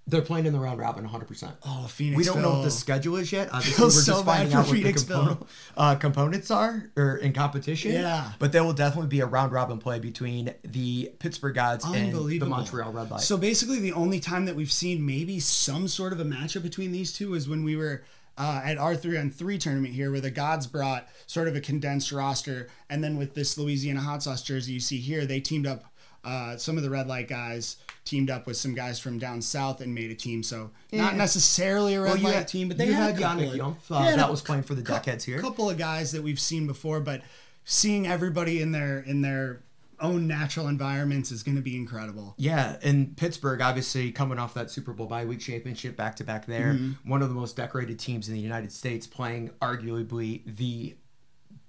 they're 0.08 0.20
playing 0.20 0.46
in 0.46 0.52
the 0.52 0.58
round 0.58 0.80
robin 0.80 1.04
100. 1.04 1.26
percent 1.26 1.54
Oh, 1.64 1.86
Phoenix. 1.88 2.16
We 2.18 2.24
don't 2.24 2.42
know 2.42 2.54
what 2.54 2.64
the 2.64 2.70
schedule 2.72 3.14
is 3.16 3.30
yet. 3.30 3.48
Obviously, 3.52 3.74
Feels 3.78 3.94
we're 3.96 4.02
so 4.02 4.12
just 4.14 4.26
bad 4.26 4.32
finding 4.32 4.52
for 4.52 4.58
out 4.58 4.66
what 4.66 4.74
the 4.74 4.82
Phoenixville. 4.82 5.06
component, 5.28 5.46
uh, 5.76 5.94
components 5.94 6.50
are 6.50 6.90
or 6.96 7.16
in 7.18 7.32
competition. 7.32 7.92
Yeah. 7.92 8.32
but 8.40 8.50
there 8.50 8.64
will 8.64 8.72
definitely 8.72 9.08
be 9.08 9.20
a 9.20 9.26
round 9.26 9.52
robin 9.52 9.78
play 9.78 10.00
between 10.00 10.52
the 10.64 11.12
Pittsburgh 11.20 11.54
Gods 11.54 11.84
and 11.84 12.12
the 12.12 12.44
Montreal 12.46 12.90
Red 12.92 13.10
Lite. 13.12 13.20
So 13.20 13.36
basically, 13.36 13.78
the 13.78 13.92
only 13.92 14.18
time 14.18 14.44
that 14.46 14.56
we've 14.56 14.72
seen 14.72 15.06
maybe 15.06 15.38
some 15.38 15.86
sort 15.86 16.12
of 16.12 16.18
a 16.18 16.24
matchup 16.24 16.64
between 16.64 16.90
these 16.90 17.12
two 17.12 17.34
is 17.34 17.48
when 17.48 17.62
we 17.62 17.76
were 17.76 18.02
uh, 18.38 18.62
at 18.64 18.78
our 18.78 18.96
three 18.96 19.18
on 19.18 19.30
three 19.30 19.58
tournament 19.58 19.94
here, 19.94 20.10
where 20.10 20.20
the 20.20 20.30
Gods 20.30 20.66
brought 20.66 21.08
sort 21.26 21.48
of 21.48 21.56
a 21.56 21.60
condensed 21.60 22.12
roster, 22.12 22.68
and 22.88 23.02
then 23.02 23.16
with 23.16 23.34
this 23.34 23.58
Louisiana 23.58 24.00
hot 24.00 24.22
sauce 24.22 24.42
jersey 24.42 24.72
you 24.72 24.80
see 24.80 24.98
here, 24.98 25.26
they 25.26 25.40
teamed 25.40 25.66
up. 25.66 25.84
Uh, 26.24 26.56
some 26.56 26.76
of 26.76 26.84
the 26.84 26.90
Red 26.90 27.08
Lite 27.08 27.26
guys 27.26 27.78
teamed 28.04 28.30
up 28.30 28.46
with 28.46 28.56
some 28.56 28.74
guys 28.74 29.00
from 29.00 29.18
down 29.18 29.42
south 29.42 29.80
and 29.80 29.92
made 29.92 30.08
a 30.08 30.14
team. 30.14 30.44
So 30.44 30.70
not 30.92 31.16
necessarily 31.16 31.94
a 31.94 32.00
red 32.00 32.08
well, 32.10 32.16
you 32.16 32.24
light 32.26 32.34
had, 32.34 32.48
team, 32.48 32.68
but 32.68 32.78
they 32.78 32.86
you 32.86 32.92
had, 32.92 33.16
had 33.16 33.18
a 33.18 33.22
couple 33.22 33.42
Yannick 33.42 33.50
of- 33.50 33.56
Young 33.56 33.76
uh, 33.90 34.02
had 34.02 34.14
a 34.14 34.16
that 34.18 34.30
was 34.30 34.40
playing 34.40 34.62
for 34.62 34.76
the 34.76 34.82
cou- 34.82 34.94
Duckheads 34.94 35.24
here. 35.24 35.38
A 35.38 35.42
couple 35.42 35.68
of 35.68 35.78
guys 35.78 36.12
that 36.12 36.22
we've 36.22 36.38
seen 36.38 36.68
before, 36.68 37.00
but 37.00 37.22
seeing 37.64 38.06
everybody 38.06 38.62
in 38.62 38.70
their 38.70 39.00
in 39.00 39.22
their 39.22 39.62
own 40.02 40.26
natural 40.26 40.68
environments 40.68 41.30
is 41.30 41.42
going 41.42 41.56
to 41.56 41.62
be 41.62 41.76
incredible. 41.76 42.34
Yeah, 42.36 42.76
and 42.82 43.16
Pittsburgh, 43.16 43.60
obviously 43.60 44.12
coming 44.12 44.38
off 44.38 44.54
that 44.54 44.70
Super 44.70 44.92
Bowl 44.92 45.06
bye 45.06 45.24
week 45.24 45.40
championship 45.40 45.96
back 45.96 46.16
to 46.16 46.24
back 46.24 46.46
there, 46.46 46.74
Mm-hmm. 46.74 47.08
one 47.10 47.22
of 47.22 47.28
the 47.28 47.34
most 47.34 47.56
decorated 47.56 47.98
teams 47.98 48.28
in 48.28 48.34
the 48.34 48.40
United 48.40 48.72
States, 48.72 49.06
playing 49.06 49.50
arguably 49.60 50.42
the 50.56 50.96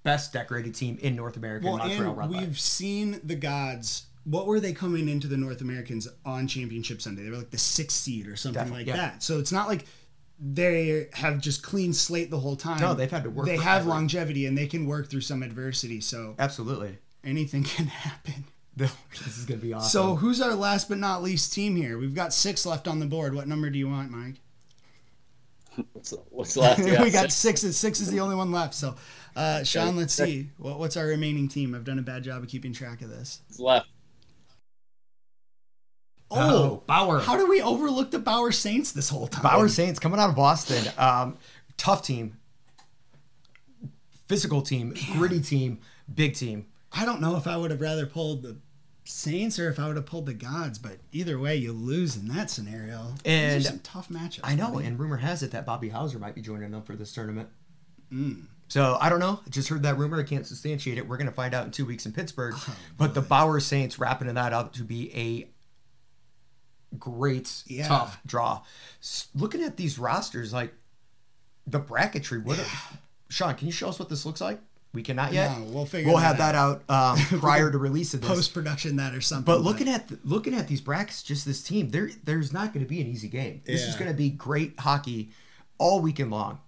best 0.03 0.33
decorated 0.33 0.75
team 0.75 0.97
in 1.01 1.15
North 1.15 1.37
America. 1.37 1.65
Well, 1.65 1.77
Montreal 1.77 2.19
and 2.19 2.29
we've 2.31 2.59
seen 2.59 3.19
the 3.23 3.35
gods. 3.35 4.07
What 4.25 4.47
were 4.47 4.59
they 4.59 4.73
coming 4.73 5.07
into 5.09 5.27
the 5.27 5.37
North 5.37 5.61
Americans 5.61 6.07
on 6.25 6.47
Championship 6.47 7.01
Sunday? 7.01 7.23
They 7.23 7.29
were 7.29 7.37
like 7.37 7.51
the 7.51 7.57
sixth 7.57 7.97
seed 7.97 8.27
or 8.27 8.35
something 8.35 8.55
Definitely, 8.61 8.85
like 8.85 8.87
yeah. 8.95 9.09
that. 9.09 9.23
So 9.23 9.39
it's 9.39 9.51
not 9.51 9.67
like 9.67 9.85
they 10.39 11.07
have 11.13 11.39
just 11.39 11.61
clean 11.63 11.93
slate 11.93 12.31
the 12.31 12.39
whole 12.39 12.55
time. 12.55 12.79
No, 12.81 12.93
they've 12.93 13.11
had 13.11 13.23
to 13.23 13.29
work 13.29 13.45
They 13.45 13.57
have 13.57 13.85
longevity 13.85 14.45
and 14.45 14.57
they 14.57 14.67
can 14.67 14.85
work 14.87 15.09
through 15.09 15.21
some 15.21 15.43
adversity. 15.43 16.01
So 16.01 16.35
Absolutely, 16.39 16.97
anything 17.23 17.63
can 17.75 17.87
happen. 17.87 18.45
this 18.75 19.37
is 19.37 19.45
gonna 19.45 19.59
be 19.59 19.73
awesome. 19.73 19.89
So 19.89 20.15
who's 20.15 20.41
our 20.41 20.55
last 20.55 20.89
but 20.89 20.97
not 20.97 21.21
least 21.23 21.53
team 21.53 21.75
here? 21.75 21.97
We've 21.97 22.15
got 22.15 22.33
six 22.33 22.65
left 22.65 22.87
on 22.87 22.99
the 22.99 23.05
board. 23.05 23.33
What 23.35 23.47
number 23.47 23.69
do 23.69 23.77
you 23.77 23.89
want, 23.89 24.11
Mike? 24.11 24.35
What's, 25.93 26.13
what's 26.29 26.55
left? 26.57 26.79
We 27.03 27.09
got 27.09 27.31
six. 27.31 27.61
six. 27.61 27.75
Six 27.75 27.99
is 27.99 28.11
the 28.11 28.19
only 28.19 28.35
one 28.35 28.51
left. 28.51 28.73
So, 28.75 28.95
uh, 29.35 29.63
Sean, 29.63 29.95
let's 29.95 30.13
see. 30.13 30.49
What, 30.57 30.77
what's 30.79 30.97
our 30.97 31.05
remaining 31.07 31.47
team? 31.47 31.73
I've 31.73 31.83
done 31.83 31.97
a 31.99 32.03
bad 32.03 32.23
job 32.23 32.43
of 32.43 32.49
keeping 32.49 32.73
track 32.73 33.01
of 33.01 33.09
this. 33.09 33.41
left. 33.57 33.87
oh, 36.29 36.83
Bauer, 36.87 37.19
How 37.19 37.37
do 37.37 37.47
we 37.47 37.61
overlook 37.61 38.11
the 38.11 38.19
Bauer 38.19 38.51
Saints 38.51 38.91
this 38.91 39.09
whole 39.09 39.27
time? 39.27 39.43
Bauer 39.43 39.67
Saints 39.67 39.99
coming 39.99 40.19
out 40.19 40.29
of 40.29 40.35
Boston, 40.35 40.91
um, 40.97 41.37
tough 41.77 42.03
team, 42.03 42.37
physical 44.27 44.61
team, 44.61 44.93
gritty 45.13 45.41
team, 45.41 45.79
big 46.13 46.35
team. 46.35 46.65
I 46.93 47.05
don't 47.05 47.21
know 47.21 47.35
if 47.37 47.47
I 47.47 47.57
would 47.57 47.71
have 47.71 47.81
rather 47.81 48.05
pulled 48.05 48.43
the 48.43 48.57
Saints 49.05 49.59
or 49.59 49.67
if 49.69 49.79
I 49.79 49.87
would 49.87 49.97
have 49.97 50.05
pulled 50.05 50.27
the 50.27 50.33
Gods, 50.33 50.79
but 50.79 50.97
either 51.11 51.37
way, 51.37 51.55
you 51.57 51.73
lose 51.73 52.15
in 52.15 52.27
that 52.29 52.49
scenario. 52.49 53.15
These 53.23 53.25
And- 53.25 53.65
are 53.65 53.67
some 53.67 53.79
tough 53.79 54.09
matchups. 54.09 54.41
I 54.43 54.55
know, 54.55 54.71
buddy. 54.71 54.85
and 54.85 54.97
rumor 54.99 55.17
has 55.17 55.43
it 55.43 55.51
that 55.51 55.65
Bobby 55.65 55.89
Hauser 55.89 56.19
might 56.19 56.35
be 56.35 56.41
joining 56.41 56.71
them 56.71 56.83
for 56.83 56.95
this 56.95 57.11
tournament. 57.11 57.49
Mm. 58.11 58.45
So 58.69 58.97
I 59.01 59.09
don't 59.09 59.19
know. 59.19 59.41
Just 59.49 59.67
heard 59.69 59.83
that 59.83 59.97
rumor. 59.97 60.19
I 60.19 60.23
can't 60.23 60.47
substantiate 60.47 60.97
it. 60.97 61.07
We're 61.07 61.17
gonna 61.17 61.31
find 61.31 61.53
out 61.53 61.65
in 61.65 61.71
two 61.71 61.85
weeks 61.85 62.05
in 62.05 62.13
Pittsburgh. 62.13 62.53
Oh, 62.55 62.75
but 62.97 63.13
the 63.13 63.21
Bauer 63.21 63.59
Saints 63.59 63.99
wrapping 63.99 64.33
that 64.33 64.53
up 64.53 64.73
to 64.73 64.83
be 64.83 65.13
a 65.15 65.49
great, 66.97 67.63
Yeah. 67.67 67.87
tough 67.87 68.19
draw. 68.25 68.61
Looking 69.35 69.63
at 69.63 69.77
these 69.77 69.97
rosters, 69.99 70.53
like 70.53 70.73
the 71.67 71.79
bracketry, 71.79 72.43
what? 72.43 72.63
Sean, 73.29 73.55
can 73.55 73.67
you 73.67 73.71
show 73.73 73.89
us 73.89 73.99
what 73.99 74.09
this 74.09 74.25
looks 74.25 74.41
like? 74.41 74.61
We 74.93 75.01
cannot 75.01 75.33
yet. 75.33 75.57
No, 75.57 75.65
we'll 75.65 75.85
figure 75.87 76.09
We'll 76.11 76.19
have 76.21 76.37
that 76.37 76.53
out 76.53 76.83
um, 76.87 77.17
prior 77.39 77.71
to 77.71 77.77
release 77.79 78.13
of 78.13 78.21
this. 78.21 78.29
post 78.29 78.53
production 78.53 78.97
that 78.97 79.15
or 79.15 79.21
something. 79.21 79.45
But 79.51 79.61
looking 79.61 79.89
at 79.89 80.07
the, 80.07 80.19
looking 80.23 80.53
at 80.53 80.67
these 80.67 80.81
brackets, 80.81 81.23
just 81.23 81.45
this 81.45 81.63
team, 81.63 81.89
there 81.89 82.09
there's 82.23 82.53
not 82.53 82.73
going 82.73 82.85
to 82.85 82.89
be 82.89 83.01
an 83.01 83.07
easy 83.07 83.27
game. 83.27 83.61
This 83.65 83.87
is 83.87 83.95
going 83.95 84.09
to 84.11 84.15
be 84.15 84.29
great 84.29 84.79
hockey 84.79 85.31
all 85.79 85.99
weekend 85.99 86.29
long. 86.29 86.59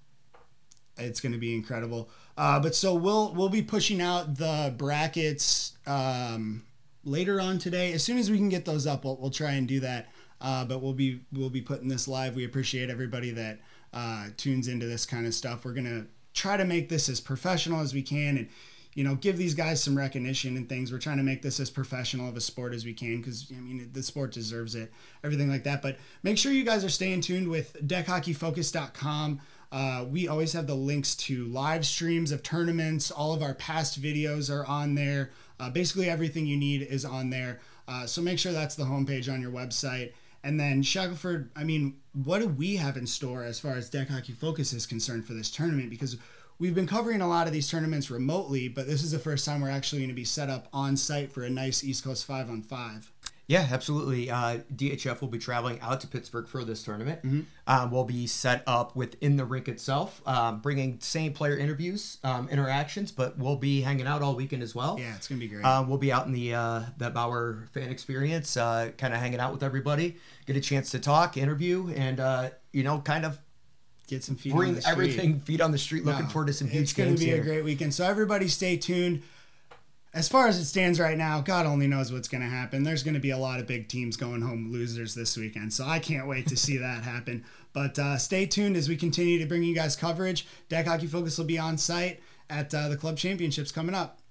it's 0.97 1.21
going 1.21 1.33
to 1.33 1.37
be 1.37 1.53
incredible. 1.53 2.09
Uh, 2.37 2.59
but 2.59 2.73
so 2.75 2.95
we'll 2.95 3.31
we'll 3.33 3.49
be 3.49 3.61
pushing 3.61 4.01
out 4.01 4.35
the 4.37 4.73
brackets 4.75 5.77
um, 5.85 6.63
later 7.03 7.39
on 7.39 7.59
today. 7.59 7.93
As 7.93 8.03
soon 8.03 8.17
as 8.17 8.31
we 8.31 8.37
can 8.37 8.49
get 8.49 8.65
those 8.65 8.87
up, 8.87 9.05
we'll, 9.05 9.17
we'll 9.17 9.29
try 9.29 9.51
and 9.51 9.67
do 9.67 9.79
that. 9.81 10.09
Uh, 10.41 10.65
but 10.65 10.81
we'll 10.81 10.93
be 10.93 11.21
we'll 11.31 11.49
be 11.51 11.61
putting 11.61 11.87
this 11.89 12.07
live. 12.07 12.35
We 12.35 12.43
appreciate 12.43 12.89
everybody 12.89 13.29
that 13.31 13.59
uh, 13.93 14.27
tunes 14.35 14.67
into 14.67 14.85
this 14.87 15.05
kind 15.05 15.25
of 15.27 15.33
stuff. 15.33 15.63
We're 15.63 15.73
gonna 15.73 16.07
try 16.35 16.57
to 16.57 16.65
make 16.65 16.89
this 16.89 17.09
as 17.09 17.19
professional 17.19 17.81
as 17.81 17.93
we 17.93 18.03
can 18.03 18.37
and 18.37 18.49
you 18.93 19.03
know 19.03 19.15
give 19.15 19.37
these 19.37 19.55
guys 19.55 19.81
some 19.81 19.97
recognition 19.97 20.55
and 20.55 20.69
things. 20.69 20.91
We're 20.91 20.99
trying 20.99 21.17
to 21.17 21.23
make 21.23 21.41
this 21.41 21.59
as 21.59 21.71
professional 21.71 22.29
of 22.29 22.37
a 22.37 22.41
sport 22.41 22.73
as 22.73 22.85
we 22.85 22.93
can 22.93 23.17
because 23.17 23.51
i 23.51 23.59
mean 23.59 23.89
the 23.91 24.03
sport 24.03 24.31
deserves 24.31 24.75
it 24.75 24.91
everything 25.23 25.49
like 25.49 25.63
that. 25.63 25.81
But 25.81 25.97
make 26.21 26.37
sure 26.37 26.51
you 26.51 26.63
guys 26.63 26.85
are 26.85 26.89
staying 26.89 27.21
tuned 27.21 27.47
with 27.47 27.75
deckhockeyfocus.com 27.87 29.41
uh, 29.71 30.05
we 30.09 30.27
always 30.27 30.53
have 30.53 30.67
the 30.67 30.75
links 30.75 31.15
to 31.15 31.45
live 31.47 31.85
streams 31.85 32.31
of 32.31 32.41
tournaments. 32.43 33.11
All 33.11 33.33
of 33.33 33.43
our 33.43 33.53
past 33.55 34.01
videos 34.01 34.49
are 34.49 34.65
on 34.65 34.95
there. 34.95 35.31
Uh, 35.59 35.69
basically 35.69 36.09
everything 36.09 36.45
you 36.45 36.55
need 36.55 36.83
is 36.83 37.03
on 37.03 37.29
there. 37.29 37.59
Uh, 37.85 38.05
so 38.05 38.21
make 38.21 38.39
sure 38.39 38.53
that's 38.53 38.75
the 38.75 38.85
homepage 38.85 39.31
on 39.31 39.41
your 39.41 39.51
website 39.51 40.13
and 40.45 40.59
then 40.59 40.83
Shackelford, 40.83 41.49
I 41.55 41.63
mean, 41.63 41.97
what 42.13 42.39
do 42.39 42.47
we 42.47 42.75
have 42.75 42.97
in 42.97 43.07
store 43.07 43.43
as 43.43 43.59
far 43.59 43.73
as 43.73 43.89
Deck 43.89 44.09
Hockey 44.09 44.31
Focus 44.31 44.73
is 44.73 44.85
concerned 44.85 45.25
for 45.25 45.33
this 45.33 45.49
tournament? 45.49 45.89
Because 45.89 46.17
we've 46.59 46.75
been 46.75 46.85
covering 46.85 47.19
a 47.21 47.27
lot 47.27 47.47
of 47.47 47.53
these 47.53 47.67
tournaments 47.67 48.11
remotely, 48.11 48.67
but 48.67 48.85
this 48.85 49.01
is 49.01 49.11
the 49.11 49.17
first 49.17 49.43
time 49.43 49.59
we're 49.59 49.71
actually 49.71 50.01
going 50.01 50.09
to 50.09 50.15
be 50.15 50.23
set 50.23 50.47
up 50.47 50.67
on 50.71 50.97
site 50.97 51.31
for 51.31 51.43
a 51.43 51.49
nice 51.49 51.83
East 51.83 52.03
Coast 52.03 52.25
five 52.25 52.47
on 52.47 52.61
five. 52.61 53.11
Yeah, 53.47 53.67
absolutely. 53.71 54.31
Uh, 54.31 54.59
DHF 54.75 55.21
will 55.21 55.27
be 55.27 55.37
traveling 55.37 55.79
out 55.79 56.01
to 56.01 56.07
Pittsburgh 56.07 56.47
for 56.47 56.63
this 56.65 56.81
tournament. 56.81 57.21
Mm-hmm. 57.21 57.41
Um, 57.67 57.91
we'll 57.91 58.03
be 58.03 58.25
set 58.25 58.63
up 58.65 58.95
within 58.95 59.37
the 59.37 59.45
rink 59.45 59.67
itself, 59.67 60.19
um, 60.25 60.61
bringing 60.61 60.99
same 60.99 61.31
player 61.31 61.55
interviews, 61.55 62.17
um, 62.23 62.49
interactions, 62.49 63.11
but 63.11 63.37
we'll 63.37 63.55
be 63.55 63.81
hanging 63.81 64.07
out 64.07 64.23
all 64.23 64.33
weekend 64.35 64.63
as 64.63 64.73
well. 64.73 64.97
Yeah, 64.99 65.15
it's 65.15 65.27
going 65.27 65.39
to 65.39 65.45
be 65.45 65.53
great. 65.53 65.63
Um, 65.63 65.87
we'll 65.87 65.99
be 65.99 66.11
out 66.11 66.25
in 66.25 66.31
the 66.33 66.55
uh, 66.55 66.81
the 66.97 67.11
Bauer 67.11 67.67
fan 67.71 67.89
experience, 67.91 68.57
uh, 68.57 68.89
kind 68.97 69.13
of 69.13 69.19
hanging 69.19 69.39
out 69.39 69.53
with 69.53 69.61
everybody, 69.61 70.15
get 70.47 70.55
a 70.55 70.61
chance 70.61 70.89
to 70.91 70.99
talk, 70.99 71.37
interview, 71.37 71.93
and 71.95 72.19
uh, 72.19 72.49
you 72.71 72.81
know, 72.83 72.97
kind 72.99 73.25
of 73.25 73.37
get 74.07 74.23
some 74.23 74.35
feet 74.35 74.53
on 74.53 74.57
Bring 74.57 74.73
the 74.75 74.81
street. 74.81 74.91
everything 74.91 75.39
feet 75.41 75.61
on 75.61 75.71
the 75.71 75.77
street. 75.77 76.03
Looking 76.03 76.23
No, 76.25 76.29
forward 76.29 76.47
to 76.47 76.53
some 76.53 76.67
huge 76.67 76.83
It's 76.83 76.93
to 76.93 77.13
be 77.15 77.25
here. 77.25 77.41
a 77.41 77.43
great 77.43 77.63
weekend. 77.63 77.93
So 77.93 78.05
everybody 78.05 78.47
stay 78.47 78.77
tuned. 78.77 79.21
As 80.15 80.29
far 80.29 80.47
as 80.47 80.57
it 80.57 80.63
stands 80.63 80.97
right 80.97 81.17
now, 81.17 81.41
God 81.41 81.65
only 81.65 81.87
knows 81.87 82.09
what's 82.09 82.29
going 82.29 82.41
to 82.41 82.47
happen. 82.47 82.83
There's 82.83 83.03
going 83.03 83.15
to 83.15 83.19
be 83.19 83.31
a 83.31 83.37
lot 83.37 83.59
of 83.59 83.67
big 83.67 83.89
teams 83.89 84.15
going 84.15 84.41
home 84.41 84.71
losers 84.71 85.13
this 85.13 85.35
weekend. 85.35 85.73
So 85.73 85.83
I 85.83 85.99
can't 85.99 86.25
wait 86.25 86.47
to 86.47 86.55
see 86.55 86.77
that 86.77 87.03
happen. 87.03 87.43
But 87.73 87.99
uh, 87.99 88.17
stay 88.17 88.45
tuned 88.45 88.77
as 88.77 88.87
we 88.87 88.95
continue 88.95 89.39
to 89.39 89.45
bring 89.45 89.61
you 89.61 89.75
guys 89.75 89.97
coverage. 89.97 90.47
Deck 90.69 90.87
Hockey 90.87 91.07
Focus 91.07 91.37
will 91.37 91.45
be 91.45 91.59
on 91.59 91.77
site 91.77 92.21
at 92.49 92.73
uh, 92.73 92.87
the 92.87 92.95
club 92.95 93.17
championships 93.17 93.73
coming 93.73 93.93
up. 93.93 94.21